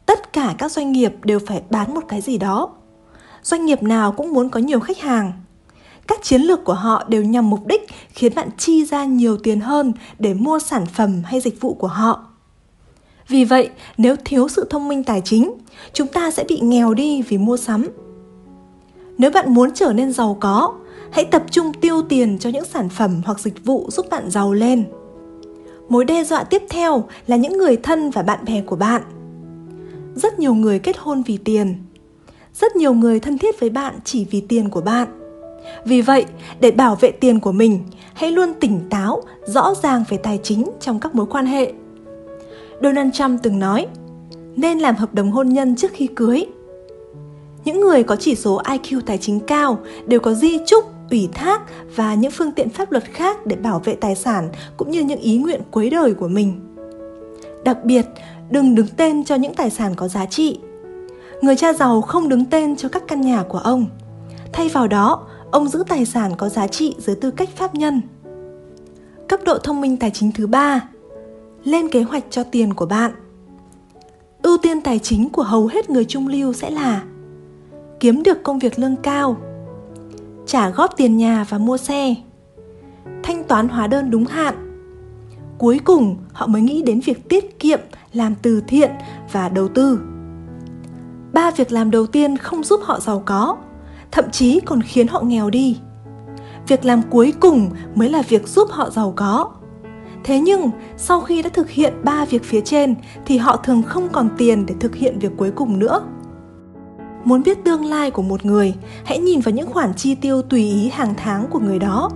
tất 0.06 0.32
cả 0.32 0.54
các 0.58 0.72
doanh 0.72 0.92
nghiệp 0.92 1.14
đều 1.24 1.38
phải 1.46 1.62
bán 1.70 1.94
một 1.94 2.02
cái 2.08 2.20
gì 2.20 2.38
đó 2.38 2.70
doanh 3.42 3.66
nghiệp 3.66 3.82
nào 3.82 4.12
cũng 4.12 4.32
muốn 4.32 4.50
có 4.50 4.60
nhiều 4.60 4.80
khách 4.80 4.98
hàng 4.98 5.32
các 6.08 6.22
chiến 6.22 6.42
lược 6.42 6.64
của 6.64 6.74
họ 6.74 7.04
đều 7.08 7.24
nhằm 7.24 7.50
mục 7.50 7.66
đích 7.66 7.86
khiến 8.08 8.34
bạn 8.34 8.48
chi 8.58 8.84
ra 8.84 9.04
nhiều 9.04 9.36
tiền 9.36 9.60
hơn 9.60 9.92
để 10.18 10.34
mua 10.34 10.58
sản 10.58 10.86
phẩm 10.86 11.22
hay 11.24 11.40
dịch 11.40 11.60
vụ 11.60 11.74
của 11.74 11.86
họ. 11.86 12.26
Vì 13.28 13.44
vậy, 13.44 13.70
nếu 13.98 14.16
thiếu 14.24 14.48
sự 14.48 14.66
thông 14.70 14.88
minh 14.88 15.04
tài 15.04 15.20
chính, 15.20 15.52
chúng 15.92 16.08
ta 16.08 16.30
sẽ 16.30 16.44
bị 16.48 16.60
nghèo 16.60 16.94
đi 16.94 17.22
vì 17.22 17.38
mua 17.38 17.56
sắm. 17.56 17.86
Nếu 19.18 19.30
bạn 19.30 19.54
muốn 19.54 19.70
trở 19.74 19.92
nên 19.92 20.12
giàu 20.12 20.36
có, 20.40 20.74
hãy 21.10 21.24
tập 21.24 21.42
trung 21.50 21.72
tiêu 21.80 22.02
tiền 22.02 22.38
cho 22.38 22.50
những 22.50 22.64
sản 22.64 22.88
phẩm 22.88 23.22
hoặc 23.24 23.40
dịch 23.40 23.64
vụ 23.64 23.88
giúp 23.90 24.06
bạn 24.10 24.30
giàu 24.30 24.52
lên. 24.52 24.84
Mối 25.88 26.04
đe 26.04 26.24
dọa 26.24 26.44
tiếp 26.44 26.62
theo 26.70 27.04
là 27.26 27.36
những 27.36 27.58
người 27.58 27.76
thân 27.76 28.10
và 28.10 28.22
bạn 28.22 28.44
bè 28.44 28.62
của 28.62 28.76
bạn. 28.76 29.02
Rất 30.14 30.38
nhiều 30.38 30.54
người 30.54 30.78
kết 30.78 30.96
hôn 30.98 31.22
vì 31.22 31.36
tiền. 31.36 31.74
Rất 32.54 32.76
nhiều 32.76 32.94
người 32.94 33.20
thân 33.20 33.38
thiết 33.38 33.60
với 33.60 33.70
bạn 33.70 33.94
chỉ 34.04 34.26
vì 34.30 34.40
tiền 34.40 34.68
của 34.68 34.80
bạn 34.80 35.15
vì 35.84 36.02
vậy 36.02 36.24
để 36.60 36.70
bảo 36.70 36.94
vệ 36.94 37.10
tiền 37.10 37.40
của 37.40 37.52
mình 37.52 37.80
hãy 38.14 38.30
luôn 38.30 38.52
tỉnh 38.60 38.80
táo 38.90 39.22
rõ 39.44 39.74
ràng 39.82 40.04
về 40.08 40.16
tài 40.16 40.40
chính 40.42 40.70
trong 40.80 41.00
các 41.00 41.14
mối 41.14 41.26
quan 41.26 41.46
hệ 41.46 41.72
donald 42.82 43.14
trump 43.14 43.42
từng 43.42 43.58
nói 43.58 43.86
nên 44.56 44.78
làm 44.78 44.96
hợp 44.96 45.14
đồng 45.14 45.30
hôn 45.30 45.48
nhân 45.48 45.76
trước 45.76 45.90
khi 45.94 46.06
cưới 46.06 46.46
những 47.64 47.80
người 47.80 48.02
có 48.02 48.16
chỉ 48.16 48.34
số 48.34 48.62
iq 48.62 49.00
tài 49.06 49.18
chính 49.18 49.40
cao 49.40 49.78
đều 50.06 50.20
có 50.20 50.34
di 50.34 50.58
chúc 50.66 50.84
ủy 51.10 51.28
thác 51.34 51.62
và 51.96 52.14
những 52.14 52.30
phương 52.30 52.52
tiện 52.52 52.68
pháp 52.68 52.92
luật 52.92 53.04
khác 53.04 53.46
để 53.46 53.56
bảo 53.56 53.78
vệ 53.84 53.94
tài 53.94 54.14
sản 54.14 54.48
cũng 54.76 54.90
như 54.90 55.02
những 55.02 55.20
ý 55.20 55.36
nguyện 55.36 55.60
cuối 55.70 55.90
đời 55.90 56.14
của 56.14 56.28
mình 56.28 56.60
đặc 57.66 57.84
biệt 57.84 58.06
đừng 58.50 58.74
đứng 58.74 58.86
tên 58.96 59.24
cho 59.24 59.34
những 59.34 59.54
tài 59.54 59.70
sản 59.70 59.94
có 59.94 60.08
giá 60.08 60.26
trị. 60.26 60.60
Người 61.42 61.56
cha 61.56 61.72
giàu 61.72 62.00
không 62.00 62.28
đứng 62.28 62.44
tên 62.44 62.76
cho 62.76 62.88
các 62.88 63.02
căn 63.08 63.20
nhà 63.20 63.42
của 63.48 63.58
ông. 63.58 63.86
Thay 64.52 64.68
vào 64.68 64.88
đó, 64.88 65.26
ông 65.56 65.68
giữ 65.68 65.84
tài 65.88 66.04
sản 66.04 66.32
có 66.36 66.48
giá 66.48 66.66
trị 66.66 66.94
dưới 66.98 67.16
tư 67.16 67.30
cách 67.30 67.48
pháp 67.56 67.74
nhân. 67.74 68.00
Cấp 69.28 69.40
độ 69.44 69.58
thông 69.58 69.80
minh 69.80 69.96
tài 69.96 70.10
chính 70.10 70.32
thứ 70.32 70.46
ba, 70.46 70.88
Lên 71.64 71.88
kế 71.88 72.02
hoạch 72.02 72.24
cho 72.30 72.44
tiền 72.44 72.74
của 72.74 72.86
bạn. 72.86 73.12
Ưu 74.42 74.58
tiên 74.58 74.80
tài 74.80 74.98
chính 74.98 75.28
của 75.28 75.42
hầu 75.42 75.66
hết 75.66 75.90
người 75.90 76.04
trung 76.04 76.28
lưu 76.28 76.52
sẽ 76.52 76.70
là 76.70 77.02
Kiếm 78.00 78.22
được 78.22 78.42
công 78.42 78.58
việc 78.58 78.78
lương 78.78 78.96
cao, 78.96 79.36
Trả 80.46 80.70
góp 80.70 80.96
tiền 80.96 81.16
nhà 81.16 81.46
và 81.48 81.58
mua 81.58 81.76
xe, 81.76 82.14
Thanh 83.22 83.44
toán 83.44 83.68
hóa 83.68 83.86
đơn 83.86 84.10
đúng 84.10 84.24
hạn. 84.24 84.54
Cuối 85.58 85.80
cùng, 85.84 86.16
họ 86.32 86.46
mới 86.46 86.62
nghĩ 86.62 86.82
đến 86.82 87.00
việc 87.00 87.28
tiết 87.28 87.58
kiệm, 87.58 87.80
làm 88.12 88.34
từ 88.42 88.62
thiện 88.68 88.90
và 89.32 89.48
đầu 89.48 89.68
tư. 89.68 90.00
Ba 91.32 91.50
việc 91.50 91.72
làm 91.72 91.90
đầu 91.90 92.06
tiên 92.06 92.36
không 92.36 92.64
giúp 92.64 92.80
họ 92.84 93.00
giàu 93.00 93.22
có 93.26 93.56
thậm 94.16 94.30
chí 94.30 94.60
còn 94.60 94.82
khiến 94.82 95.08
họ 95.08 95.20
nghèo 95.20 95.50
đi. 95.50 95.78
Việc 96.68 96.84
làm 96.84 97.02
cuối 97.10 97.32
cùng 97.40 97.70
mới 97.94 98.08
là 98.08 98.22
việc 98.22 98.48
giúp 98.48 98.68
họ 98.70 98.90
giàu 98.90 99.12
có. 99.16 99.50
Thế 100.24 100.40
nhưng 100.40 100.70
sau 100.96 101.20
khi 101.20 101.42
đã 101.42 101.48
thực 101.48 101.70
hiện 101.70 101.92
ba 102.04 102.24
việc 102.24 102.44
phía 102.44 102.60
trên 102.60 102.94
thì 103.26 103.38
họ 103.38 103.56
thường 103.56 103.82
không 103.82 104.08
còn 104.12 104.28
tiền 104.38 104.66
để 104.66 104.74
thực 104.80 104.94
hiện 104.94 105.18
việc 105.18 105.32
cuối 105.36 105.50
cùng 105.50 105.78
nữa. 105.78 106.00
Muốn 107.24 107.42
biết 107.42 107.64
tương 107.64 107.84
lai 107.84 108.10
của 108.10 108.22
một 108.22 108.44
người 108.44 108.74
hãy 109.04 109.18
nhìn 109.18 109.40
vào 109.40 109.54
những 109.54 109.70
khoản 109.70 109.94
chi 109.94 110.14
tiêu 110.14 110.42
tùy 110.42 110.60
ý 110.60 110.88
hàng 110.88 111.14
tháng 111.16 111.46
của 111.50 111.58
người 111.58 111.78
đó. 111.78 112.10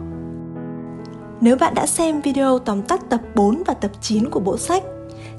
Nếu 1.40 1.56
bạn 1.56 1.74
đã 1.74 1.86
xem 1.86 2.20
video 2.20 2.58
tóm 2.58 2.82
tắt 2.82 3.10
tập 3.10 3.20
4 3.34 3.62
và 3.66 3.74
tập 3.74 3.90
9 4.00 4.30
của 4.30 4.40
bộ 4.40 4.58
sách, 4.58 4.82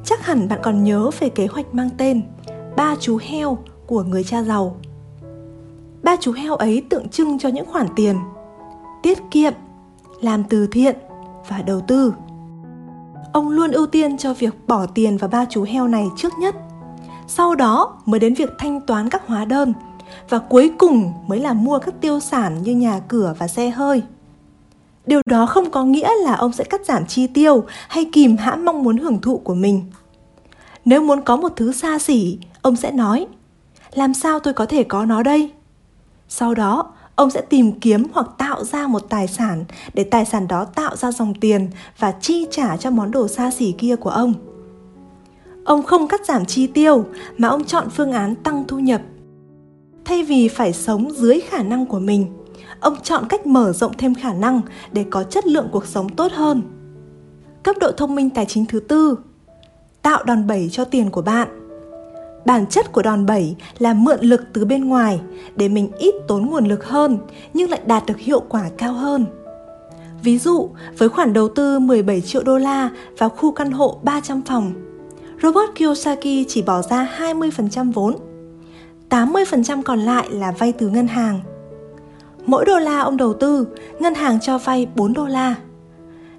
chắc 0.04 0.26
hẳn 0.26 0.48
bạn 0.48 0.60
còn 0.64 0.84
nhớ 0.84 1.10
về 1.20 1.30
kế 1.30 1.48
hoạch 1.48 1.74
mang 1.74 1.90
tên 1.98 2.22
Ba 2.76 2.96
chú 3.00 3.20
heo 3.22 3.58
của 3.86 4.04
người 4.04 4.24
cha 4.24 4.44
giàu. 4.44 4.78
Ba 6.04 6.16
chú 6.16 6.32
heo 6.32 6.56
ấy 6.56 6.86
tượng 6.90 7.10
trưng 7.10 7.40
cho 7.40 7.50
những 7.50 7.66
khoản 7.66 7.88
tiền 7.96 8.16
tiết 9.04 9.18
kiệm, 9.32 9.54
làm 10.22 10.44
từ 10.44 10.68
thiện 10.68 10.96
và 11.48 11.62
đầu 11.62 11.82
tư. 11.82 12.14
Ông 13.34 13.50
luôn 13.50 13.72
ưu 13.72 13.86
tiên 13.86 14.18
cho 14.18 14.34
việc 14.34 14.68
bỏ 14.68 14.86
tiền 14.86 15.18
vào 15.18 15.30
ba 15.30 15.46
chú 15.50 15.64
heo 15.64 15.88
này 15.88 16.08
trước 16.18 16.34
nhất. 16.40 16.56
Sau 17.28 17.56
đó 17.56 17.98
mới 18.06 18.20
đến 18.20 18.34
việc 18.34 18.50
thanh 18.58 18.82
toán 18.82 19.10
các 19.10 19.28
hóa 19.28 19.46
đơn 19.46 19.74
và 20.30 20.40
cuối 20.40 20.72
cùng 20.78 21.14
mới 21.28 21.40
là 21.40 21.54
mua 21.54 21.80
các 21.80 22.02
tiêu 22.02 22.20
sản 22.20 22.64
như 22.64 22.76
nhà 22.76 23.00
cửa 23.08 23.36
và 23.40 23.48
xe 23.48 23.70
hơi. 23.70 24.04
Điều 25.06 25.22
đó 25.26 25.46
không 25.46 25.72
có 25.72 25.84
nghĩa 25.84 26.10
là 26.24 26.36
ông 26.36 26.54
sẽ 26.54 26.64
cắt 26.64 26.86
giảm 26.86 27.06
chi 27.06 27.28
tiêu 27.28 27.64
hay 27.88 28.06
kìm 28.06 28.38
hãm 28.38 28.66
mong 28.66 28.84
muốn 28.84 28.98
hưởng 28.98 29.22
thụ 29.22 29.38
của 29.38 29.56
mình. 29.56 29.84
Nếu 30.86 31.02
muốn 31.02 31.22
có 31.22 31.36
một 31.36 31.52
thứ 31.56 31.72
xa 31.72 32.00
xỉ, 32.00 32.38
ông 32.62 32.76
sẽ 32.76 32.92
nói, 32.92 33.28
làm 33.94 34.14
sao 34.14 34.40
tôi 34.40 34.54
có 34.54 34.66
thể 34.66 34.84
có 34.84 35.06
nó 35.06 35.24
đây? 35.24 35.52
Sau 36.34 36.54
đó, 36.54 36.92
ông 37.16 37.30
sẽ 37.30 37.42
tìm 37.42 37.72
kiếm 37.80 38.04
hoặc 38.14 38.28
tạo 38.38 38.64
ra 38.64 38.88
một 38.88 39.10
tài 39.10 39.28
sản 39.28 39.66
để 39.94 40.04
tài 40.04 40.26
sản 40.26 40.48
đó 40.48 40.66
tạo 40.66 40.96
ra 40.96 41.12
dòng 41.12 41.34
tiền 41.34 41.70
và 42.00 42.12
chi 42.22 42.48
trả 42.52 42.78
cho 42.78 42.92
món 42.92 43.12
đồ 43.12 43.28
xa 43.28 43.52
xỉ 43.52 43.72
kia 43.78 43.96
của 43.96 44.10
ông. 44.10 44.34
Ông 45.66 45.84
không 45.84 46.08
cắt 46.08 46.26
giảm 46.26 46.46
chi 46.46 46.68
tiêu 46.68 47.06
mà 47.38 47.48
ông 47.48 47.64
chọn 47.64 47.90
phương 47.90 48.12
án 48.12 48.36
tăng 48.36 48.64
thu 48.68 48.80
nhập. 48.80 49.02
Thay 50.06 50.24
vì 50.24 50.48
phải 50.48 50.74
sống 50.74 51.12
dưới 51.12 51.40
khả 51.40 51.64
năng 51.64 51.86
của 51.86 52.00
mình, 52.00 52.28
ông 52.80 52.96
chọn 53.04 53.24
cách 53.30 53.46
mở 53.46 53.74
rộng 53.74 53.98
thêm 53.98 54.16
khả 54.16 54.34
năng 54.34 54.62
để 54.92 55.06
có 55.10 55.24
chất 55.24 55.48
lượng 55.48 55.70
cuộc 55.72 55.86
sống 55.86 56.10
tốt 56.10 56.32
hơn. 56.32 56.62
Cấp 57.64 57.76
độ 57.80 57.92
thông 57.98 58.16
minh 58.16 58.30
tài 58.30 58.46
chính 58.46 58.66
thứ 58.66 58.80
tư, 58.80 59.18
tạo 60.02 60.24
đòn 60.24 60.48
bẩy 60.48 60.70
cho 60.72 60.86
tiền 60.86 61.10
của 61.10 61.22
bạn. 61.22 61.61
Bản 62.46 62.66
chất 62.66 62.92
của 62.92 63.02
đòn 63.02 63.26
bẩy 63.26 63.56
là 63.80 63.94
mượn 63.94 64.20
lực 64.22 64.42
từ 64.54 64.66
bên 64.66 64.86
ngoài 64.86 65.20
để 65.56 65.70
mình 65.70 65.92
ít 66.00 66.16
tốn 66.28 66.46
nguồn 66.46 66.66
lực 66.66 66.86
hơn 66.86 67.18
nhưng 67.54 67.70
lại 67.70 67.80
đạt 67.86 68.06
được 68.06 68.18
hiệu 68.18 68.40
quả 68.50 68.70
cao 68.78 68.94
hơn. 68.94 69.26
Ví 70.24 70.38
dụ, 70.38 70.70
với 70.98 71.10
khoản 71.10 71.34
đầu 71.34 71.50
tư 71.50 71.80
17 71.80 72.22
triệu 72.22 72.44
đô 72.44 72.58
la 72.58 72.90
vào 73.18 73.30
khu 73.30 73.52
căn 73.52 73.72
hộ 73.72 74.00
300 74.04 74.42
phòng, 74.42 74.74
Robert 75.42 75.72
Kiyosaki 75.76 76.46
chỉ 76.48 76.62
bỏ 76.62 76.82
ra 76.82 77.10
20% 77.18 77.92
vốn. 77.92 78.16
80% 79.10 79.82
còn 79.84 80.00
lại 80.00 80.28
là 80.32 80.52
vay 80.52 80.72
từ 80.72 80.90
ngân 80.90 81.08
hàng. 81.08 81.40
Mỗi 82.46 82.66
đô 82.66 82.80
la 82.80 83.00
ông 83.00 83.18
đầu 83.18 83.34
tư, 83.34 83.68
ngân 84.00 84.14
hàng 84.14 84.40
cho 84.40 84.58
vay 84.58 84.88
4 84.96 85.14
đô 85.14 85.26
la. 85.26 85.56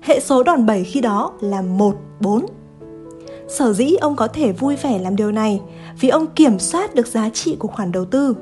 Hệ 0.01 0.21
số 0.21 0.43
đòn 0.43 0.67
bẩy 0.67 0.85
khi 0.85 1.01
đó 1.01 1.33
là 1.41 1.63
1, 1.63 1.97
4. 2.21 2.47
Sở 3.59 3.73
dĩ 3.73 3.95
ông 4.01 4.17
có 4.17 4.29
thể 4.29 4.53
vui 4.53 4.77
vẻ 4.77 4.99
làm 4.99 5.17
điều 5.17 5.33
này 5.33 5.61
vì 6.01 6.09
ông 6.09 6.27
kiểm 6.27 6.59
soát 6.59 6.95
được 6.95 7.07
giá 7.07 7.29
trị 7.29 7.57
của 7.59 7.69
khoản 7.69 7.93
đầu 7.93 8.05
tư. 8.05 8.37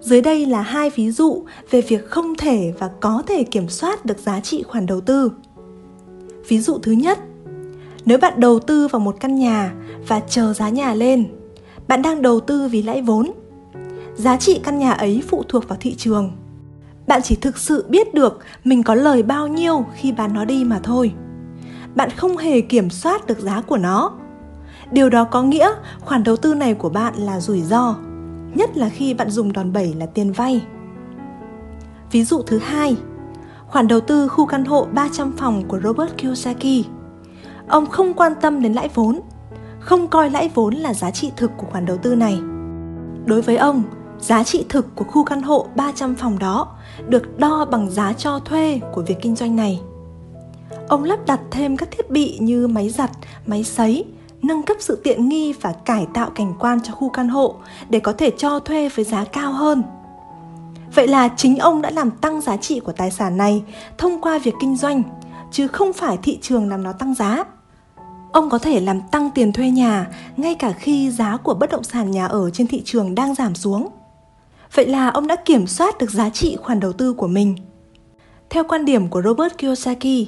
Dưới 0.00 0.22
đây 0.22 0.46
là 0.46 0.62
hai 0.62 0.90
ví 0.90 1.10
dụ 1.10 1.44
về 1.70 1.80
việc 1.80 2.10
không 2.10 2.34
thể 2.34 2.72
và 2.78 2.90
có 3.00 3.22
thể 3.26 3.42
kiểm 3.42 3.68
soát 3.68 4.04
được 4.04 4.18
giá 4.18 4.40
trị 4.40 4.62
khoản 4.62 4.86
đầu 4.86 5.00
tư. 5.00 5.32
Ví 6.48 6.58
dụ 6.58 6.78
thứ 6.78 6.92
nhất, 6.92 7.18
nếu 8.04 8.18
bạn 8.18 8.40
đầu 8.40 8.58
tư 8.58 8.88
vào 8.88 9.00
một 9.00 9.16
căn 9.20 9.34
nhà 9.34 9.74
và 10.08 10.20
chờ 10.20 10.52
giá 10.52 10.68
nhà 10.68 10.94
lên, 10.94 11.24
bạn 11.88 12.02
đang 12.02 12.22
đầu 12.22 12.40
tư 12.40 12.68
vì 12.68 12.82
lãi 12.82 13.02
vốn. 13.02 13.30
Giá 14.14 14.36
trị 14.36 14.60
căn 14.64 14.78
nhà 14.78 14.92
ấy 14.92 15.22
phụ 15.28 15.42
thuộc 15.48 15.68
vào 15.68 15.78
thị 15.80 15.94
trường. 15.94 16.32
Bạn 17.06 17.22
chỉ 17.22 17.36
thực 17.36 17.58
sự 17.58 17.84
biết 17.88 18.14
được 18.14 18.38
mình 18.64 18.82
có 18.82 18.94
lời 18.94 19.22
bao 19.22 19.48
nhiêu 19.48 19.84
khi 19.96 20.12
bán 20.12 20.34
nó 20.34 20.44
đi 20.44 20.64
mà 20.64 20.80
thôi. 20.82 21.12
Bạn 21.94 22.10
không 22.10 22.36
hề 22.36 22.60
kiểm 22.60 22.90
soát 22.90 23.26
được 23.26 23.38
giá 23.38 23.60
của 23.60 23.76
nó. 23.76 24.12
Điều 24.90 25.10
đó 25.10 25.24
có 25.24 25.42
nghĩa 25.42 25.70
khoản 26.00 26.24
đầu 26.24 26.36
tư 26.36 26.54
này 26.54 26.74
của 26.74 26.88
bạn 26.88 27.14
là 27.14 27.40
rủi 27.40 27.62
ro, 27.62 27.94
nhất 28.54 28.76
là 28.76 28.88
khi 28.88 29.14
bạn 29.14 29.30
dùng 29.30 29.52
đòn 29.52 29.72
bẩy 29.72 29.94
là 29.98 30.06
tiền 30.06 30.32
vay. 30.32 30.62
Ví 32.12 32.24
dụ 32.24 32.42
thứ 32.42 32.58
hai, 32.58 32.96
khoản 33.66 33.88
đầu 33.88 34.00
tư 34.00 34.28
khu 34.28 34.46
căn 34.46 34.64
hộ 34.64 34.86
300 34.92 35.32
phòng 35.36 35.62
của 35.68 35.80
Robert 35.80 36.16
Kiyosaki. 36.18 36.84
Ông 37.68 37.86
không 37.86 38.14
quan 38.14 38.32
tâm 38.40 38.62
đến 38.62 38.72
lãi 38.72 38.88
vốn, 38.94 39.20
không 39.80 40.08
coi 40.08 40.30
lãi 40.30 40.50
vốn 40.54 40.74
là 40.74 40.94
giá 40.94 41.10
trị 41.10 41.32
thực 41.36 41.50
của 41.56 41.66
khoản 41.66 41.86
đầu 41.86 41.96
tư 41.96 42.14
này. 42.14 42.40
Đối 43.24 43.42
với 43.42 43.56
ông, 43.56 43.82
giá 44.18 44.44
trị 44.44 44.66
thực 44.68 44.94
của 44.94 45.04
khu 45.04 45.24
căn 45.24 45.42
hộ 45.42 45.66
300 45.76 46.14
phòng 46.14 46.38
đó 46.38 46.68
được 47.08 47.38
đo 47.38 47.64
bằng 47.64 47.90
giá 47.90 48.12
cho 48.12 48.38
thuê 48.38 48.80
của 48.92 49.02
việc 49.02 49.16
kinh 49.22 49.36
doanh 49.36 49.56
này. 49.56 49.80
Ông 50.88 51.04
lắp 51.04 51.18
đặt 51.26 51.40
thêm 51.50 51.76
các 51.76 51.90
thiết 51.90 52.10
bị 52.10 52.38
như 52.40 52.66
máy 52.66 52.88
giặt, 52.88 53.10
máy 53.46 53.64
sấy, 53.64 54.04
nâng 54.42 54.62
cấp 54.62 54.76
sự 54.80 55.00
tiện 55.04 55.28
nghi 55.28 55.52
và 55.52 55.72
cải 55.72 56.06
tạo 56.14 56.30
cảnh 56.34 56.54
quan 56.58 56.80
cho 56.80 56.92
khu 56.92 57.08
căn 57.08 57.28
hộ 57.28 57.54
để 57.88 58.00
có 58.00 58.12
thể 58.12 58.30
cho 58.38 58.60
thuê 58.60 58.88
với 58.88 59.04
giá 59.04 59.24
cao 59.24 59.52
hơn. 59.52 59.82
Vậy 60.94 61.08
là 61.08 61.28
chính 61.36 61.58
ông 61.58 61.82
đã 61.82 61.90
làm 61.90 62.10
tăng 62.10 62.40
giá 62.40 62.56
trị 62.56 62.80
của 62.80 62.92
tài 62.92 63.10
sản 63.10 63.36
này 63.36 63.62
thông 63.98 64.20
qua 64.20 64.38
việc 64.38 64.54
kinh 64.60 64.76
doanh, 64.76 65.02
chứ 65.52 65.66
không 65.66 65.92
phải 65.92 66.18
thị 66.22 66.38
trường 66.42 66.68
làm 66.68 66.82
nó 66.82 66.92
tăng 66.92 67.14
giá. 67.14 67.44
Ông 68.32 68.50
có 68.50 68.58
thể 68.58 68.80
làm 68.80 69.00
tăng 69.00 69.30
tiền 69.30 69.52
thuê 69.52 69.70
nhà 69.70 70.06
ngay 70.36 70.54
cả 70.54 70.72
khi 70.72 71.10
giá 71.10 71.36
của 71.36 71.54
bất 71.54 71.70
động 71.70 71.84
sản 71.84 72.10
nhà 72.10 72.26
ở 72.26 72.50
trên 72.50 72.66
thị 72.66 72.82
trường 72.84 73.14
đang 73.14 73.34
giảm 73.34 73.54
xuống. 73.54 73.88
Vậy 74.74 74.86
là 74.86 75.08
ông 75.08 75.26
đã 75.26 75.36
kiểm 75.36 75.66
soát 75.66 75.98
được 75.98 76.10
giá 76.10 76.30
trị 76.30 76.56
khoản 76.56 76.80
đầu 76.80 76.92
tư 76.92 77.12
của 77.12 77.26
mình. 77.26 77.56
Theo 78.50 78.64
quan 78.68 78.84
điểm 78.84 79.08
của 79.08 79.22
Robert 79.22 79.58
Kiyosaki, 79.58 80.26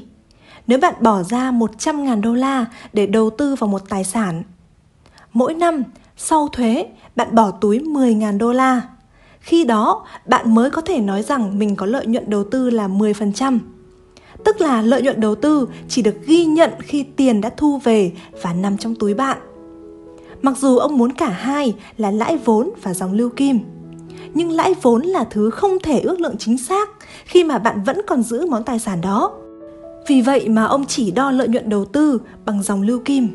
nếu 0.66 0.78
bạn 0.78 0.94
bỏ 1.00 1.22
ra 1.22 1.50
100.000 1.50 2.20
đô 2.20 2.34
la 2.34 2.66
để 2.92 3.06
đầu 3.06 3.30
tư 3.30 3.54
vào 3.54 3.68
một 3.68 3.82
tài 3.88 4.04
sản, 4.04 4.42
mỗi 5.32 5.54
năm 5.54 5.82
sau 6.16 6.48
thuế 6.48 6.86
bạn 7.16 7.34
bỏ 7.34 7.50
túi 7.50 7.78
10.000 7.78 8.38
đô 8.38 8.52
la. 8.52 8.82
Khi 9.40 9.64
đó, 9.64 10.06
bạn 10.26 10.54
mới 10.54 10.70
có 10.70 10.82
thể 10.82 11.00
nói 11.00 11.22
rằng 11.22 11.58
mình 11.58 11.76
có 11.76 11.86
lợi 11.86 12.06
nhuận 12.06 12.30
đầu 12.30 12.44
tư 12.44 12.70
là 12.70 12.88
10%. 12.88 13.58
Tức 14.44 14.60
là 14.60 14.82
lợi 14.82 15.02
nhuận 15.02 15.20
đầu 15.20 15.34
tư 15.34 15.68
chỉ 15.88 16.02
được 16.02 16.14
ghi 16.26 16.44
nhận 16.44 16.70
khi 16.78 17.02
tiền 17.02 17.40
đã 17.40 17.50
thu 17.56 17.80
về 17.84 18.12
và 18.42 18.52
nằm 18.52 18.78
trong 18.78 18.94
túi 18.94 19.14
bạn. 19.14 19.38
Mặc 20.42 20.58
dù 20.58 20.78
ông 20.78 20.98
muốn 20.98 21.12
cả 21.12 21.28
hai 21.28 21.74
là 21.96 22.10
lãi 22.10 22.36
vốn 22.36 22.70
và 22.82 22.94
dòng 22.94 23.12
lưu 23.12 23.30
kim 23.30 23.60
nhưng 24.34 24.50
lãi 24.50 24.74
vốn 24.82 25.02
là 25.02 25.24
thứ 25.24 25.50
không 25.50 25.78
thể 25.78 26.00
ước 26.00 26.20
lượng 26.20 26.36
chính 26.38 26.58
xác 26.58 26.90
khi 27.24 27.44
mà 27.44 27.58
bạn 27.58 27.82
vẫn 27.84 28.00
còn 28.06 28.22
giữ 28.22 28.46
món 28.46 28.64
tài 28.64 28.78
sản 28.78 29.00
đó. 29.00 29.32
Vì 30.06 30.20
vậy 30.20 30.48
mà 30.48 30.64
ông 30.64 30.84
chỉ 30.86 31.10
đo 31.10 31.30
lợi 31.30 31.48
nhuận 31.48 31.68
đầu 31.68 31.84
tư 31.84 32.20
bằng 32.44 32.62
dòng 32.62 32.82
lưu 32.82 32.98
kim. 33.04 33.28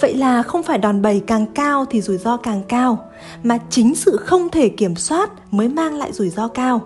Vậy 0.00 0.14
là 0.14 0.42
không 0.42 0.62
phải 0.62 0.78
đòn 0.78 1.02
bẩy 1.02 1.22
càng 1.26 1.46
cao 1.54 1.84
thì 1.90 2.00
rủi 2.00 2.18
ro 2.18 2.36
càng 2.36 2.62
cao, 2.68 3.10
mà 3.42 3.58
chính 3.70 3.94
sự 3.94 4.16
không 4.16 4.48
thể 4.48 4.68
kiểm 4.68 4.96
soát 4.96 5.30
mới 5.50 5.68
mang 5.68 5.98
lại 5.98 6.12
rủi 6.12 6.30
ro 6.30 6.48
cao. 6.48 6.80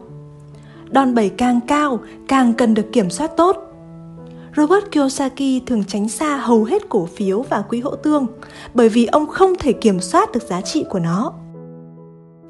Đòn 0.90 1.14
bẩy 1.14 1.28
càng 1.28 1.60
cao 1.68 2.00
càng 2.28 2.52
cần 2.54 2.74
được 2.74 2.92
kiểm 2.92 3.10
soát 3.10 3.30
tốt. 3.36 3.56
Robert 4.56 4.84
Kiyosaki 4.92 5.62
thường 5.66 5.84
tránh 5.84 6.08
xa 6.08 6.36
hầu 6.36 6.64
hết 6.64 6.88
cổ 6.88 7.08
phiếu 7.16 7.42
và 7.42 7.62
quỹ 7.62 7.80
hỗ 7.80 7.96
tương 7.96 8.26
bởi 8.74 8.88
vì 8.88 9.06
ông 9.06 9.26
không 9.26 9.52
thể 9.58 9.72
kiểm 9.72 10.00
soát 10.00 10.32
được 10.32 10.42
giá 10.42 10.60
trị 10.60 10.84
của 10.90 10.98
nó. 10.98 11.32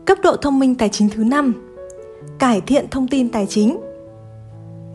Cấp 0.04 0.18
độ 0.22 0.36
thông 0.36 0.58
minh 0.58 0.75
tài 0.75 0.88
chính 0.88 1.08
thứ 1.08 1.25
5 1.25 1.52
Cải 2.38 2.60
thiện 2.60 2.86
thông 2.90 3.08
tin 3.08 3.28
tài 3.28 3.46
chính 3.46 3.78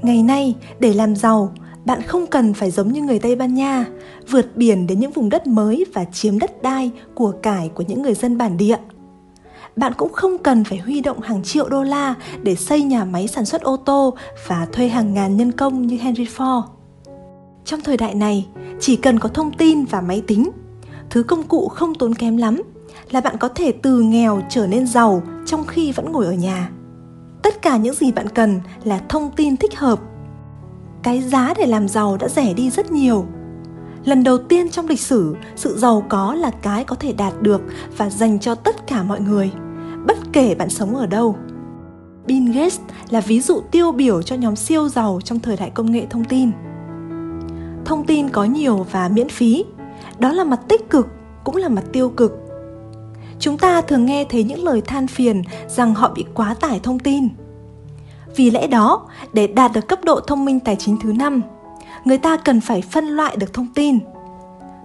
Ngày 0.02 0.24
nay, 0.24 0.56
để 0.80 0.94
làm 0.94 1.16
giàu, 1.16 1.54
bạn 1.86 2.02
không 2.02 2.28
cần 2.28 2.54
phải 2.54 2.72
giống 2.72 2.92
như 2.92 3.02
người 3.02 3.20
Tây 3.20 3.36
Ban 3.36 3.54
Nha, 3.54 3.86
vượt 4.30 4.46
biển 4.56 4.88
đến 4.88 5.00
những 5.00 5.12
vùng 5.12 5.30
đất 5.30 5.48
mới 5.48 5.86
và 5.94 6.04
chiếm 6.04 6.40
đất 6.40 6.62
đai 6.62 6.92
của 7.16 7.32
cải 7.32 7.70
của 7.70 7.84
những 7.88 8.02
người 8.02 8.14
dân 8.14 8.38
bản 8.38 8.58
địa. 8.58 8.78
Bạn 9.76 9.94
cũng 9.98 10.14
không 10.14 10.38
cần 10.38 10.64
phải 10.64 10.78
huy 10.78 11.02
động 11.02 11.20
hàng 11.20 11.44
triệu 11.44 11.70
đô 11.70 11.84
la 11.84 12.16
để 12.44 12.56
xây 12.56 12.84
nhà 12.84 13.06
máy 13.06 13.28
sản 13.28 13.46
xuất 13.46 13.62
ô 13.62 13.78
tô 13.78 14.14
và 14.48 14.68
thuê 14.72 14.88
hàng 14.88 15.14
ngàn 15.14 15.38
nhân 15.38 15.52
công 15.52 15.88
như 15.88 15.98
Henry 15.98 16.26
Ford. 16.26 16.64
Trong 17.66 17.82
thời 17.82 17.98
đại 17.98 18.16
này, 18.16 18.48
chỉ 18.80 18.96
cần 18.96 19.20
có 19.20 19.30
thông 19.30 19.52
tin 19.52 19.86
và 19.86 20.02
máy 20.02 20.24
tính, 20.28 20.50
thứ 21.10 21.24
công 21.24 21.44
cụ 21.44 21.68
không 21.68 21.96
tốn 21.96 22.16
kém 22.16 22.38
lắm 22.38 22.62
là 23.12 23.22
bạn 23.22 23.38
có 23.38 23.48
thể 23.48 23.72
từ 23.72 24.02
nghèo 24.02 24.42
trở 24.50 24.68
nên 24.68 24.88
giàu 24.88 25.22
trong 25.46 25.66
khi 25.66 25.92
vẫn 25.92 26.12
ngồi 26.12 26.26
ở 26.26 26.32
nhà 26.32 26.70
tất 27.42 27.62
cả 27.62 27.78
những 27.78 27.96
gì 27.96 28.12
bạn 28.12 28.30
cần 28.30 28.62
là 28.84 29.02
thông 29.10 29.32
tin 29.36 29.58
thích 29.58 29.80
hợp. 29.80 30.00
Cái 31.04 31.22
giá 31.22 31.54
để 31.58 31.66
làm 31.66 31.88
giàu 31.88 32.18
đã 32.18 32.28
rẻ 32.28 32.54
đi 32.54 32.70
rất 32.70 32.92
nhiều. 32.92 33.26
Lần 34.06 34.24
đầu 34.24 34.38
tiên 34.38 34.70
trong 34.70 34.88
lịch 34.88 35.00
sử, 35.00 35.36
sự 35.56 35.78
giàu 35.78 36.06
có 36.10 36.36
là 36.36 36.52
cái 36.52 36.84
có 36.84 36.96
thể 36.96 37.14
đạt 37.14 37.42
được 37.42 37.62
và 37.98 38.10
dành 38.10 38.40
cho 38.40 38.56
tất 38.56 38.88
cả 38.88 39.04
mọi 39.04 39.20
người, 39.20 39.52
bất 40.08 40.18
kể 40.34 40.56
bạn 40.56 40.70
sống 40.70 40.96
ở 40.96 41.06
đâu. 41.06 41.36
Bill 42.26 42.52
gates 42.52 42.80
là 43.10 43.22
ví 43.22 43.42
dụ 43.42 43.62
tiêu 43.72 43.92
biểu 43.92 44.22
cho 44.22 44.36
nhóm 44.36 44.56
siêu 44.56 44.90
giàu 44.90 45.20
trong 45.24 45.40
thời 45.40 45.58
đại 45.58 45.70
công 45.70 45.92
nghệ 45.92 46.06
thông 46.10 46.26
tin. 46.26 46.52
Thông 47.86 48.06
tin 48.06 48.30
có 48.30 48.44
nhiều 48.44 48.86
và 48.92 49.10
miễn 49.10 49.30
phí. 49.30 49.66
Đó 50.20 50.32
là 50.32 50.44
mặt 50.44 50.60
tích 50.68 50.90
cực, 50.90 51.08
cũng 51.44 51.56
là 51.56 51.70
mặt 51.70 51.84
tiêu 51.94 52.10
cực 52.10 52.41
chúng 53.42 53.58
ta 53.58 53.82
thường 53.82 54.06
nghe 54.06 54.26
thấy 54.26 54.44
những 54.44 54.64
lời 54.64 54.82
than 54.82 55.08
phiền 55.08 55.42
rằng 55.68 55.96
họ 55.96 56.12
bị 56.16 56.26
quá 56.34 56.54
tải 56.54 56.80
thông 56.84 57.00
tin. 57.00 57.30
Vì 58.36 58.52
lẽ 58.52 58.68
đó, 58.68 59.08
để 59.34 59.48
đạt 59.48 59.72
được 59.74 59.88
cấp 59.88 60.00
độ 60.04 60.20
thông 60.20 60.46
minh 60.46 60.60
tài 60.60 60.76
chính 60.76 60.98
thứ 60.98 61.14
năm, 61.14 61.42
người 62.06 62.18
ta 62.18 62.38
cần 62.38 62.62
phải 62.62 62.82
phân 62.82 63.06
loại 63.06 63.36
được 63.36 63.54
thông 63.54 63.68
tin. 63.76 64.00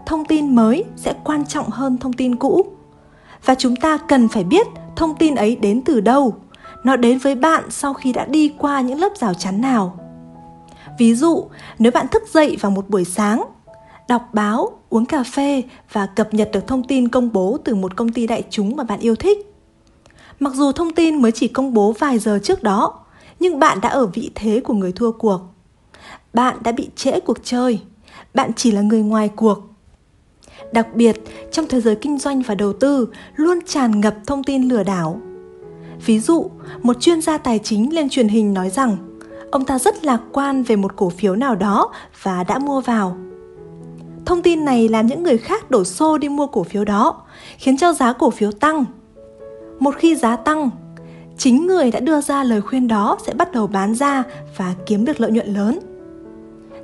Thông 0.07 0.25
tin 0.25 0.55
mới 0.57 0.85
sẽ 0.97 1.15
quan 1.25 1.47
trọng 1.47 1.71
hơn 1.71 1.99
thông 1.99 2.13
tin 2.13 2.37
cũ. 2.37 2.67
Và 3.45 3.55
chúng 3.55 3.77
ta 3.77 3.97
cần 3.97 4.29
phải 4.29 4.45
biết 4.45 4.67
thông 4.97 5.15
tin 5.15 5.35
ấy 5.35 5.57
đến 5.57 5.83
từ 5.85 6.01
đâu. 6.01 6.35
Nó 6.85 6.97
đến 6.97 7.19
với 7.19 7.35
bạn 7.35 7.65
sau 7.71 7.95
khi 7.95 8.13
đã 8.13 8.25
đi 8.25 8.55
qua 8.59 8.81
những 8.81 9.01
lớp 9.01 9.13
rào 9.17 9.35
chắn 9.35 9.61
nào. 9.61 9.99
Ví 10.99 11.15
dụ, 11.15 11.45
nếu 11.79 11.93
bạn 11.93 12.09
thức 12.09 12.23
dậy 12.33 12.57
vào 12.61 12.71
một 12.71 12.89
buổi 12.89 13.05
sáng 13.05 13.45
đọc 14.09 14.29
báo, 14.33 14.79
uống 14.89 15.07
cà 15.07 15.23
phê 15.23 15.63
và 15.93 16.07
cập 16.07 16.35
nhật 16.35 16.51
được 16.53 16.67
thông 16.67 16.85
tin 16.85 17.09
công 17.09 17.33
bố 17.33 17.59
từ 17.65 17.75
một 17.75 17.97
công 17.97 18.13
ty 18.13 18.27
đại 18.27 18.43
chúng 18.51 18.77
mà 18.77 18.85
bạn 18.85 19.01
yêu 19.01 19.17
thích. 19.17 19.53
Mặc 20.41 20.55
dù 20.55 20.73
thông 20.73 20.95
tin 20.95 21.23
mới 21.23 21.33
chỉ 21.33 21.49
công 21.49 21.75
bố 21.75 21.93
vài 21.93 22.19
giờ 22.19 22.39
trước 22.43 22.63
đó, 22.63 23.01
nhưng 23.41 23.59
bạn 23.59 23.81
đã 23.81 23.89
ở 23.89 24.07
vị 24.07 24.31
thế 24.35 24.61
của 24.61 24.75
người 24.75 24.93
thua 24.93 25.13
cuộc. 25.13 25.41
Bạn 26.35 26.57
đã 26.63 26.73
bị 26.73 26.89
trễ 26.97 27.21
cuộc 27.21 27.39
chơi, 27.45 27.81
bạn 28.35 28.51
chỉ 28.57 28.71
là 28.71 28.81
người 28.81 29.03
ngoài 29.03 29.29
cuộc. 29.29 29.59
Đặc 30.73 30.95
biệt, 30.95 31.17
trong 31.53 31.67
thế 31.69 31.81
giới 31.81 31.97
kinh 31.97 32.19
doanh 32.19 32.43
và 32.43 32.55
đầu 32.55 32.73
tư 32.73 33.09
luôn 33.37 33.59
tràn 33.67 34.01
ngập 34.01 34.15
thông 34.27 34.45
tin 34.45 34.69
lừa 34.69 34.83
đảo. 34.83 35.21
Ví 36.07 36.21
dụ, 36.21 36.51
một 36.83 37.01
chuyên 37.01 37.21
gia 37.21 37.39
tài 37.39 37.59
chính 37.59 37.95
lên 37.95 38.09
truyền 38.09 38.29
hình 38.29 38.55
nói 38.55 38.71
rằng 38.71 38.97
ông 39.51 39.65
ta 39.65 39.79
rất 39.79 40.05
lạc 40.05 40.21
quan 40.33 40.63
về 40.63 40.77
một 40.77 40.97
cổ 40.97 41.11
phiếu 41.11 41.37
nào 41.37 41.55
đó 41.55 41.93
và 42.23 42.45
đã 42.45 42.59
mua 42.59 42.81
vào 42.81 43.17
Thông 44.27 44.43
tin 44.43 44.65
này 44.65 44.89
làm 44.89 45.07
những 45.07 45.23
người 45.23 45.39
khác 45.39 45.71
đổ 45.71 45.85
xô 45.85 46.19
đi 46.19 46.29
mua 46.29 46.47
cổ 46.47 46.63
phiếu 46.63 46.85
đó, 46.85 47.23
khiến 47.59 47.77
cho 47.77 47.93
giá 47.93 48.13
cổ 48.13 48.31
phiếu 48.31 48.53
tăng. 48.53 48.85
Một 49.79 49.95
khi 49.97 50.17
giá 50.17 50.37
tăng, 50.37 50.71
chính 51.39 51.67
người 51.67 51.91
đã 51.91 52.01
đưa 52.01 52.21
ra 52.21 52.45
lời 52.45 52.61
khuyên 52.61 52.89
đó 52.89 53.19
sẽ 53.27 53.35
bắt 53.35 53.53
đầu 53.53 53.67
bán 53.67 53.95
ra 53.95 54.23
và 54.57 54.75
kiếm 54.87 55.05
được 55.05 55.21
lợi 55.21 55.31
nhuận 55.31 55.47
lớn. 55.47 55.79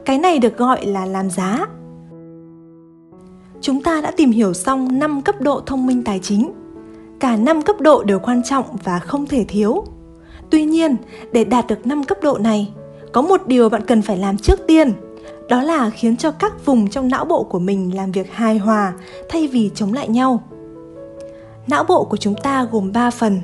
Cái 0.05 0.19
này 0.19 0.39
được 0.39 0.57
gọi 0.57 0.87
là 0.87 1.07
làm 1.07 1.31
giá. 1.31 1.67
Chúng 3.61 3.83
ta 3.83 4.01
đã 4.01 4.11
tìm 4.11 4.31
hiểu 4.31 4.53
xong 4.53 4.99
5 4.99 5.23
cấp 5.23 5.41
độ 5.41 5.61
thông 5.67 5.87
minh 5.87 6.05
tài 6.05 6.19
chính. 6.19 6.53
Cả 7.21 7.37
5 7.37 7.63
cấp 7.63 7.81
độ 7.81 8.03
đều 8.03 8.19
quan 8.19 8.43
trọng 8.43 8.65
và 8.85 8.99
không 8.99 9.27
thể 9.27 9.45
thiếu. 9.49 9.85
Tuy 10.51 10.65
nhiên, 10.65 10.97
để 11.33 11.45
đạt 11.45 11.67
được 11.67 11.87
5 11.87 12.05
cấp 12.05 12.19
độ 12.23 12.39
này, 12.39 12.73
có 13.13 13.23
một 13.23 13.47
điều 13.47 13.69
bạn 13.69 13.83
cần 13.87 14.03
phải 14.03 14.17
làm 14.17 14.39
trước 14.39 14.61
tiên, 14.67 14.93
đó 15.49 15.63
là 15.63 15.91
khiến 15.91 16.17
cho 16.17 16.31
các 16.31 16.67
vùng 16.67 16.91
trong 16.91 17.09
não 17.09 17.25
bộ 17.25 17.43
của 17.43 17.59
mình 17.59 17.95
làm 17.95 18.13
việc 18.13 18.33
hài 18.33 18.59
hòa 18.59 18.93
thay 19.29 19.49
vì 19.49 19.71
chống 19.75 19.93
lại 19.93 20.09
nhau. 20.09 20.43
Não 21.67 21.85
bộ 21.85 22.05
của 22.05 22.17
chúng 22.17 22.35
ta 22.43 22.65
gồm 22.65 22.93
3 22.93 23.11
phần. 23.11 23.41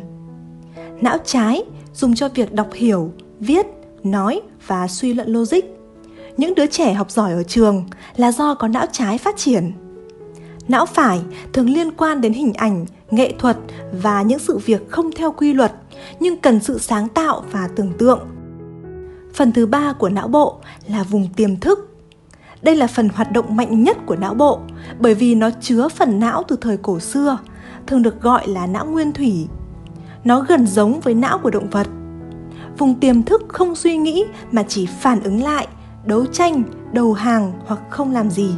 Não 1.00 1.18
trái 1.24 1.64
dùng 1.94 2.14
cho 2.14 2.28
việc 2.28 2.52
đọc 2.52 2.68
hiểu, 2.72 3.12
viết, 3.40 3.66
nói 4.02 4.40
và 4.66 4.88
suy 4.88 5.14
luận 5.14 5.28
logic. 5.32 5.64
Những 6.36 6.54
đứa 6.54 6.66
trẻ 6.66 6.92
học 6.92 7.10
giỏi 7.10 7.32
ở 7.32 7.42
trường 7.42 7.84
là 8.16 8.32
do 8.32 8.54
có 8.54 8.68
não 8.68 8.86
trái 8.92 9.18
phát 9.18 9.36
triển. 9.36 9.72
Não 10.68 10.86
phải 10.86 11.20
thường 11.52 11.70
liên 11.70 11.90
quan 11.90 12.20
đến 12.20 12.32
hình 12.32 12.52
ảnh, 12.52 12.86
nghệ 13.10 13.32
thuật 13.38 13.56
và 14.02 14.22
những 14.22 14.38
sự 14.38 14.58
việc 14.58 14.90
không 14.90 15.12
theo 15.12 15.32
quy 15.32 15.52
luật 15.52 15.72
nhưng 16.20 16.36
cần 16.36 16.60
sự 16.60 16.78
sáng 16.78 17.08
tạo 17.08 17.44
và 17.52 17.68
tưởng 17.76 17.92
tượng. 17.98 18.20
Phần 19.34 19.52
thứ 19.52 19.66
ba 19.66 19.92
của 19.92 20.08
não 20.08 20.28
bộ 20.28 20.58
là 20.86 21.02
vùng 21.02 21.28
tiềm 21.36 21.56
thức. 21.56 21.87
Đây 22.62 22.76
là 22.76 22.86
phần 22.86 23.08
hoạt 23.08 23.32
động 23.32 23.56
mạnh 23.56 23.84
nhất 23.84 23.96
của 24.06 24.16
não 24.16 24.34
bộ 24.34 24.60
bởi 24.98 25.14
vì 25.14 25.34
nó 25.34 25.50
chứa 25.60 25.88
phần 25.88 26.20
não 26.20 26.42
từ 26.48 26.56
thời 26.60 26.76
cổ 26.76 27.00
xưa, 27.00 27.38
thường 27.86 28.02
được 28.02 28.22
gọi 28.22 28.48
là 28.48 28.66
não 28.66 28.86
nguyên 28.86 29.12
thủy. 29.12 29.48
Nó 30.24 30.40
gần 30.40 30.66
giống 30.66 31.00
với 31.00 31.14
não 31.14 31.38
của 31.38 31.50
động 31.50 31.70
vật. 31.70 31.86
Vùng 32.78 32.94
tiềm 32.94 33.22
thức 33.22 33.44
không 33.48 33.74
suy 33.74 33.96
nghĩ 33.96 34.24
mà 34.52 34.62
chỉ 34.62 34.86
phản 34.86 35.22
ứng 35.22 35.42
lại, 35.42 35.68
đấu 36.04 36.26
tranh, 36.26 36.62
đầu 36.92 37.12
hàng 37.12 37.52
hoặc 37.66 37.80
không 37.90 38.12
làm 38.12 38.30
gì. 38.30 38.50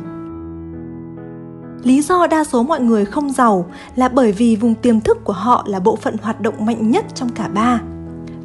Lý 1.83 2.02
do 2.02 2.26
đa 2.26 2.45
số 2.45 2.62
mọi 2.62 2.80
người 2.80 3.04
không 3.04 3.33
giàu 3.33 3.66
là 3.97 4.09
bởi 4.09 4.33
vì 4.33 4.57
vùng 4.57 4.75
tiềm 4.75 5.00
thức 5.00 5.19
của 5.25 5.33
họ 5.33 5.64
là 5.69 5.80
bộ 5.80 5.97
phận 5.97 6.16
hoạt 6.23 6.40
động 6.40 6.66
mạnh 6.66 6.90
nhất 6.90 7.04
trong 7.14 7.28
cả 7.28 7.49
ba. 7.49 7.80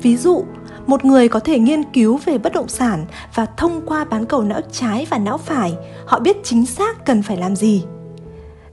Ví 0.01 0.17
dụ, 0.17 0.43
một 0.87 1.05
người 1.05 1.27
có 1.27 1.39
thể 1.39 1.59
nghiên 1.59 1.83
cứu 1.83 2.19
về 2.25 2.37
bất 2.37 2.53
động 2.53 2.67
sản 2.67 3.05
và 3.35 3.45
thông 3.45 3.81
qua 3.85 4.05
bán 4.05 4.25
cầu 4.25 4.41
não 4.41 4.61
trái 4.71 5.07
và 5.09 5.17
não 5.17 5.37
phải, 5.37 5.73
họ 6.05 6.19
biết 6.19 6.37
chính 6.43 6.65
xác 6.65 7.05
cần 7.05 7.21
phải 7.21 7.37
làm 7.37 7.55
gì. 7.55 7.83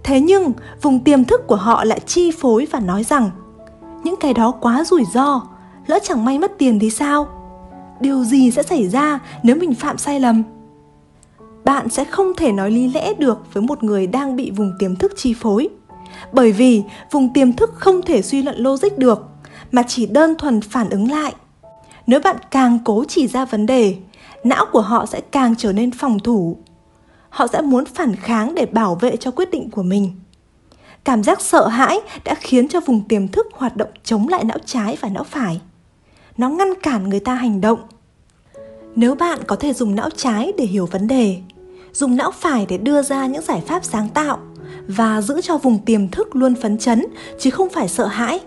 Thế 0.02 0.20
nhưng, 0.20 0.52
vùng 0.82 1.00
tiềm 1.00 1.24
thức 1.24 1.46
của 1.46 1.56
họ 1.56 1.84
lại 1.84 2.00
chi 2.06 2.30
phối 2.40 2.66
và 2.70 2.80
nói 2.80 3.04
rằng 3.04 3.30
những 4.04 4.16
cái 4.20 4.34
đó 4.34 4.50
quá 4.60 4.84
rủi 4.84 5.04
ro, 5.14 5.42
lỡ 5.86 5.98
chẳng 6.02 6.24
may 6.24 6.38
mất 6.38 6.52
tiền 6.58 6.78
thì 6.78 6.90
sao? 6.90 7.28
Điều 8.00 8.24
gì 8.24 8.50
sẽ 8.50 8.62
xảy 8.62 8.88
ra 8.88 9.18
nếu 9.42 9.56
mình 9.56 9.74
phạm 9.74 9.98
sai 9.98 10.20
lầm? 10.20 10.42
bạn 11.64 11.88
sẽ 11.88 12.04
không 12.04 12.32
thể 12.36 12.52
nói 12.52 12.70
lý 12.70 12.88
lẽ 12.88 13.14
được 13.14 13.54
với 13.54 13.62
một 13.62 13.84
người 13.84 14.06
đang 14.06 14.36
bị 14.36 14.50
vùng 14.50 14.72
tiềm 14.78 14.96
thức 14.96 15.12
chi 15.16 15.34
phối 15.34 15.68
bởi 16.32 16.52
vì 16.52 16.82
vùng 17.10 17.32
tiềm 17.32 17.52
thức 17.52 17.70
không 17.74 18.02
thể 18.02 18.22
suy 18.22 18.42
luận 18.42 18.56
logic 18.58 18.98
được 18.98 19.28
mà 19.72 19.82
chỉ 19.88 20.06
đơn 20.06 20.34
thuần 20.38 20.60
phản 20.60 20.90
ứng 20.90 21.10
lại 21.10 21.34
nếu 22.06 22.20
bạn 22.20 22.36
càng 22.50 22.78
cố 22.84 23.04
chỉ 23.08 23.26
ra 23.26 23.44
vấn 23.44 23.66
đề, 23.66 23.96
não 24.44 24.66
của 24.72 24.80
họ 24.80 25.06
sẽ 25.06 25.20
càng 25.20 25.54
trở 25.58 25.72
nên 25.72 25.90
phòng 25.90 26.18
thủ. 26.18 26.56
Họ 27.28 27.46
sẽ 27.46 27.60
muốn 27.60 27.84
phản 27.84 28.16
kháng 28.16 28.54
để 28.54 28.66
bảo 28.66 28.94
vệ 28.94 29.16
cho 29.16 29.30
quyết 29.30 29.50
định 29.50 29.70
của 29.70 29.82
mình. 29.82 30.12
Cảm 31.04 31.22
giác 31.22 31.40
sợ 31.40 31.68
hãi 31.68 32.00
đã 32.24 32.34
khiến 32.34 32.68
cho 32.68 32.80
vùng 32.80 33.08
tiềm 33.08 33.28
thức 33.28 33.46
hoạt 33.52 33.76
động 33.76 33.90
chống 34.04 34.28
lại 34.28 34.44
não 34.44 34.58
trái 34.64 34.96
và 35.00 35.08
não 35.08 35.24
phải. 35.24 35.60
Nó 36.36 36.48
ngăn 36.48 36.68
cản 36.82 37.08
người 37.08 37.20
ta 37.20 37.34
hành 37.34 37.60
động. 37.60 37.80
Nếu 38.96 39.14
bạn 39.14 39.38
có 39.46 39.56
thể 39.56 39.72
dùng 39.72 39.94
não 39.94 40.10
trái 40.16 40.52
để 40.58 40.64
hiểu 40.64 40.86
vấn 40.86 41.06
đề, 41.06 41.36
dùng 41.92 42.16
não 42.16 42.30
phải 42.30 42.66
để 42.68 42.78
đưa 42.78 43.02
ra 43.02 43.26
những 43.26 43.42
giải 43.42 43.62
pháp 43.66 43.84
sáng 43.84 44.08
tạo 44.08 44.38
và 44.88 45.20
giữ 45.22 45.40
cho 45.40 45.58
vùng 45.58 45.78
tiềm 45.78 46.08
thức 46.08 46.36
luôn 46.36 46.54
phấn 46.54 46.78
chấn 46.78 47.06
chứ 47.38 47.50
không 47.50 47.68
phải 47.68 47.88
sợ 47.88 48.06
hãi 48.06 48.40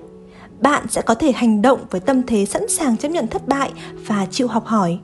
bạn 0.61 0.85
sẽ 0.89 1.01
có 1.01 1.15
thể 1.15 1.31
hành 1.31 1.61
động 1.61 1.79
với 1.89 2.01
tâm 2.01 2.23
thế 2.23 2.45
sẵn 2.45 2.69
sàng 2.69 2.97
chấp 2.97 3.09
nhận 3.09 3.27
thất 3.27 3.47
bại 3.47 3.71
và 4.07 4.27
chịu 4.31 4.47
học 4.47 4.65
hỏi. 4.65 4.99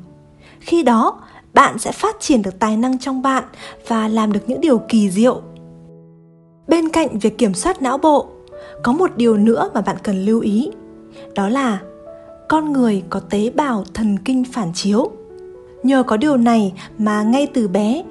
Khi 0.59 0.83
đó, 0.83 1.21
bạn 1.53 1.79
sẽ 1.79 1.91
phát 1.91 2.15
triển 2.19 2.41
được 2.41 2.59
tài 2.59 2.77
năng 2.77 2.99
trong 2.99 3.21
bạn 3.21 3.43
và 3.87 4.07
làm 4.07 4.31
được 4.31 4.39
những 4.47 4.61
điều 4.61 4.77
kỳ 4.77 5.09
diệu. 5.09 5.41
Bên 6.67 6.89
cạnh 6.89 7.19
việc 7.19 7.37
kiểm 7.37 7.53
soát 7.53 7.81
não 7.81 7.97
bộ, 7.97 8.27
có 8.83 8.91
một 8.91 9.17
điều 9.17 9.37
nữa 9.37 9.69
mà 9.73 9.81
bạn 9.81 9.95
cần 10.03 10.25
lưu 10.25 10.41
ý, 10.41 10.71
đó 11.35 11.49
là 11.49 11.79
con 12.49 12.73
người 12.73 13.03
có 13.09 13.19
tế 13.19 13.49
bào 13.49 13.83
thần 13.93 14.17
kinh 14.25 14.43
phản 14.43 14.71
chiếu. 14.73 15.11
Nhờ 15.83 16.03
có 16.03 16.17
điều 16.17 16.37
này 16.37 16.73
mà 16.97 17.23
ngay 17.23 17.47
từ 17.53 17.67
bé, 17.67 18.03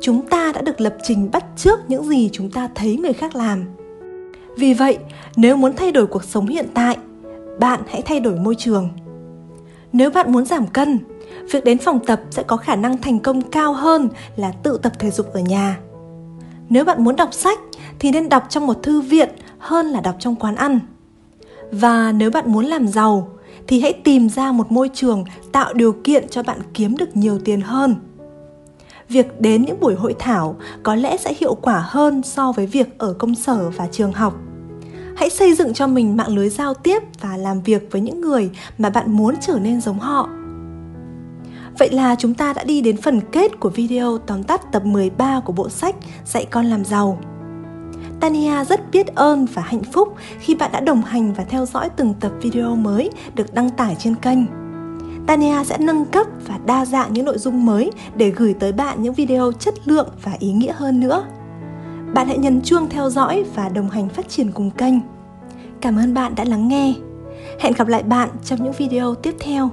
chúng 0.00 0.26
ta 0.26 0.52
đã 0.52 0.62
được 0.62 0.80
lập 0.80 0.96
trình 1.02 1.30
bắt 1.32 1.44
chước 1.56 1.90
những 1.90 2.04
gì 2.04 2.30
chúng 2.32 2.50
ta 2.50 2.68
thấy 2.74 2.96
người 2.96 3.12
khác 3.12 3.36
làm 3.36 3.64
vì 4.58 4.74
vậy, 4.74 4.98
nếu 5.36 5.56
muốn 5.56 5.76
thay 5.76 5.92
đổi 5.92 6.06
cuộc 6.06 6.24
sống 6.24 6.46
hiện 6.46 6.66
tại, 6.74 6.96
bạn 7.60 7.80
hãy 7.88 8.02
thay 8.02 8.20
đổi 8.20 8.36
môi 8.36 8.54
trường. 8.54 8.88
Nếu 9.92 10.10
bạn 10.10 10.32
muốn 10.32 10.44
giảm 10.44 10.66
cân, 10.66 10.98
việc 11.50 11.64
đến 11.64 11.78
phòng 11.78 12.00
tập 12.06 12.20
sẽ 12.30 12.42
có 12.42 12.56
khả 12.56 12.76
năng 12.76 12.98
thành 12.98 13.18
công 13.18 13.42
cao 13.42 13.72
hơn 13.72 14.08
là 14.36 14.52
tự 14.62 14.78
tập 14.82 14.92
thể 14.98 15.10
dục 15.10 15.32
ở 15.32 15.40
nhà. 15.40 15.78
Nếu 16.68 16.84
bạn 16.84 17.04
muốn 17.04 17.16
đọc 17.16 17.34
sách 17.34 17.58
thì 17.98 18.10
nên 18.10 18.28
đọc 18.28 18.42
trong 18.48 18.66
một 18.66 18.82
thư 18.82 19.00
viện 19.00 19.28
hơn 19.58 19.86
là 19.86 20.00
đọc 20.00 20.16
trong 20.18 20.36
quán 20.36 20.56
ăn. 20.56 20.80
Và 21.72 22.12
nếu 22.12 22.30
bạn 22.30 22.52
muốn 22.52 22.64
làm 22.64 22.88
giàu 22.88 23.28
thì 23.66 23.80
hãy 23.80 23.92
tìm 23.92 24.28
ra 24.28 24.52
một 24.52 24.72
môi 24.72 24.90
trường 24.94 25.24
tạo 25.52 25.74
điều 25.74 25.92
kiện 26.04 26.28
cho 26.28 26.42
bạn 26.42 26.58
kiếm 26.74 26.96
được 26.96 27.16
nhiều 27.16 27.38
tiền 27.44 27.60
hơn. 27.60 27.94
Việc 29.08 29.40
đến 29.40 29.64
những 29.64 29.80
buổi 29.80 29.94
hội 29.94 30.14
thảo 30.18 30.56
có 30.82 30.94
lẽ 30.94 31.16
sẽ 31.16 31.34
hiệu 31.40 31.54
quả 31.54 31.84
hơn 31.86 32.22
so 32.22 32.52
với 32.52 32.66
việc 32.66 32.98
ở 32.98 33.12
công 33.12 33.34
sở 33.34 33.70
và 33.76 33.88
trường 33.92 34.12
học 34.12 34.34
hãy 35.18 35.30
xây 35.30 35.54
dựng 35.54 35.74
cho 35.74 35.86
mình 35.86 36.16
mạng 36.16 36.34
lưới 36.34 36.48
giao 36.48 36.74
tiếp 36.74 37.02
và 37.20 37.36
làm 37.36 37.60
việc 37.60 37.88
với 37.90 38.00
những 38.00 38.20
người 38.20 38.50
mà 38.78 38.90
bạn 38.90 39.12
muốn 39.12 39.34
trở 39.40 39.58
nên 39.58 39.80
giống 39.80 39.98
họ. 39.98 40.28
Vậy 41.78 41.90
là 41.90 42.14
chúng 42.18 42.34
ta 42.34 42.52
đã 42.52 42.64
đi 42.64 42.80
đến 42.80 42.96
phần 42.96 43.20
kết 43.32 43.60
của 43.60 43.68
video 43.68 44.18
tóm 44.18 44.42
tắt 44.42 44.72
tập 44.72 44.84
13 44.84 45.40
của 45.40 45.52
bộ 45.52 45.68
sách 45.68 45.96
Dạy 46.24 46.44
con 46.44 46.66
làm 46.66 46.84
giàu. 46.84 47.18
Tania 48.20 48.64
rất 48.64 48.90
biết 48.90 49.06
ơn 49.14 49.46
và 49.54 49.62
hạnh 49.62 49.82
phúc 49.92 50.14
khi 50.40 50.54
bạn 50.54 50.72
đã 50.72 50.80
đồng 50.80 51.02
hành 51.02 51.32
và 51.32 51.44
theo 51.44 51.66
dõi 51.66 51.90
từng 51.96 52.14
tập 52.20 52.32
video 52.42 52.76
mới 52.76 53.10
được 53.34 53.54
đăng 53.54 53.70
tải 53.70 53.96
trên 53.98 54.14
kênh. 54.14 54.38
Tania 55.26 55.64
sẽ 55.64 55.78
nâng 55.78 56.04
cấp 56.04 56.26
và 56.46 56.58
đa 56.66 56.84
dạng 56.84 57.12
những 57.12 57.24
nội 57.24 57.38
dung 57.38 57.66
mới 57.66 57.90
để 58.14 58.30
gửi 58.30 58.54
tới 58.54 58.72
bạn 58.72 59.02
những 59.02 59.14
video 59.14 59.52
chất 59.52 59.74
lượng 59.84 60.08
và 60.22 60.32
ý 60.38 60.52
nghĩa 60.52 60.72
hơn 60.72 61.00
nữa. 61.00 61.24
Bạn 62.14 62.26
hãy 62.28 62.38
nhấn 62.38 62.62
chuông 62.62 62.88
theo 62.88 63.10
dõi 63.10 63.44
và 63.54 63.68
đồng 63.68 63.90
hành 63.90 64.08
phát 64.08 64.28
triển 64.28 64.52
cùng 64.52 64.70
kênh. 64.70 64.94
Cảm 65.80 65.96
ơn 65.96 66.14
bạn 66.14 66.34
đã 66.34 66.44
lắng 66.44 66.68
nghe. 66.68 66.94
Hẹn 67.60 67.72
gặp 67.72 67.88
lại 67.88 68.02
bạn 68.02 68.28
trong 68.44 68.64
những 68.64 68.72
video 68.72 69.14
tiếp 69.14 69.34
theo. 69.40 69.70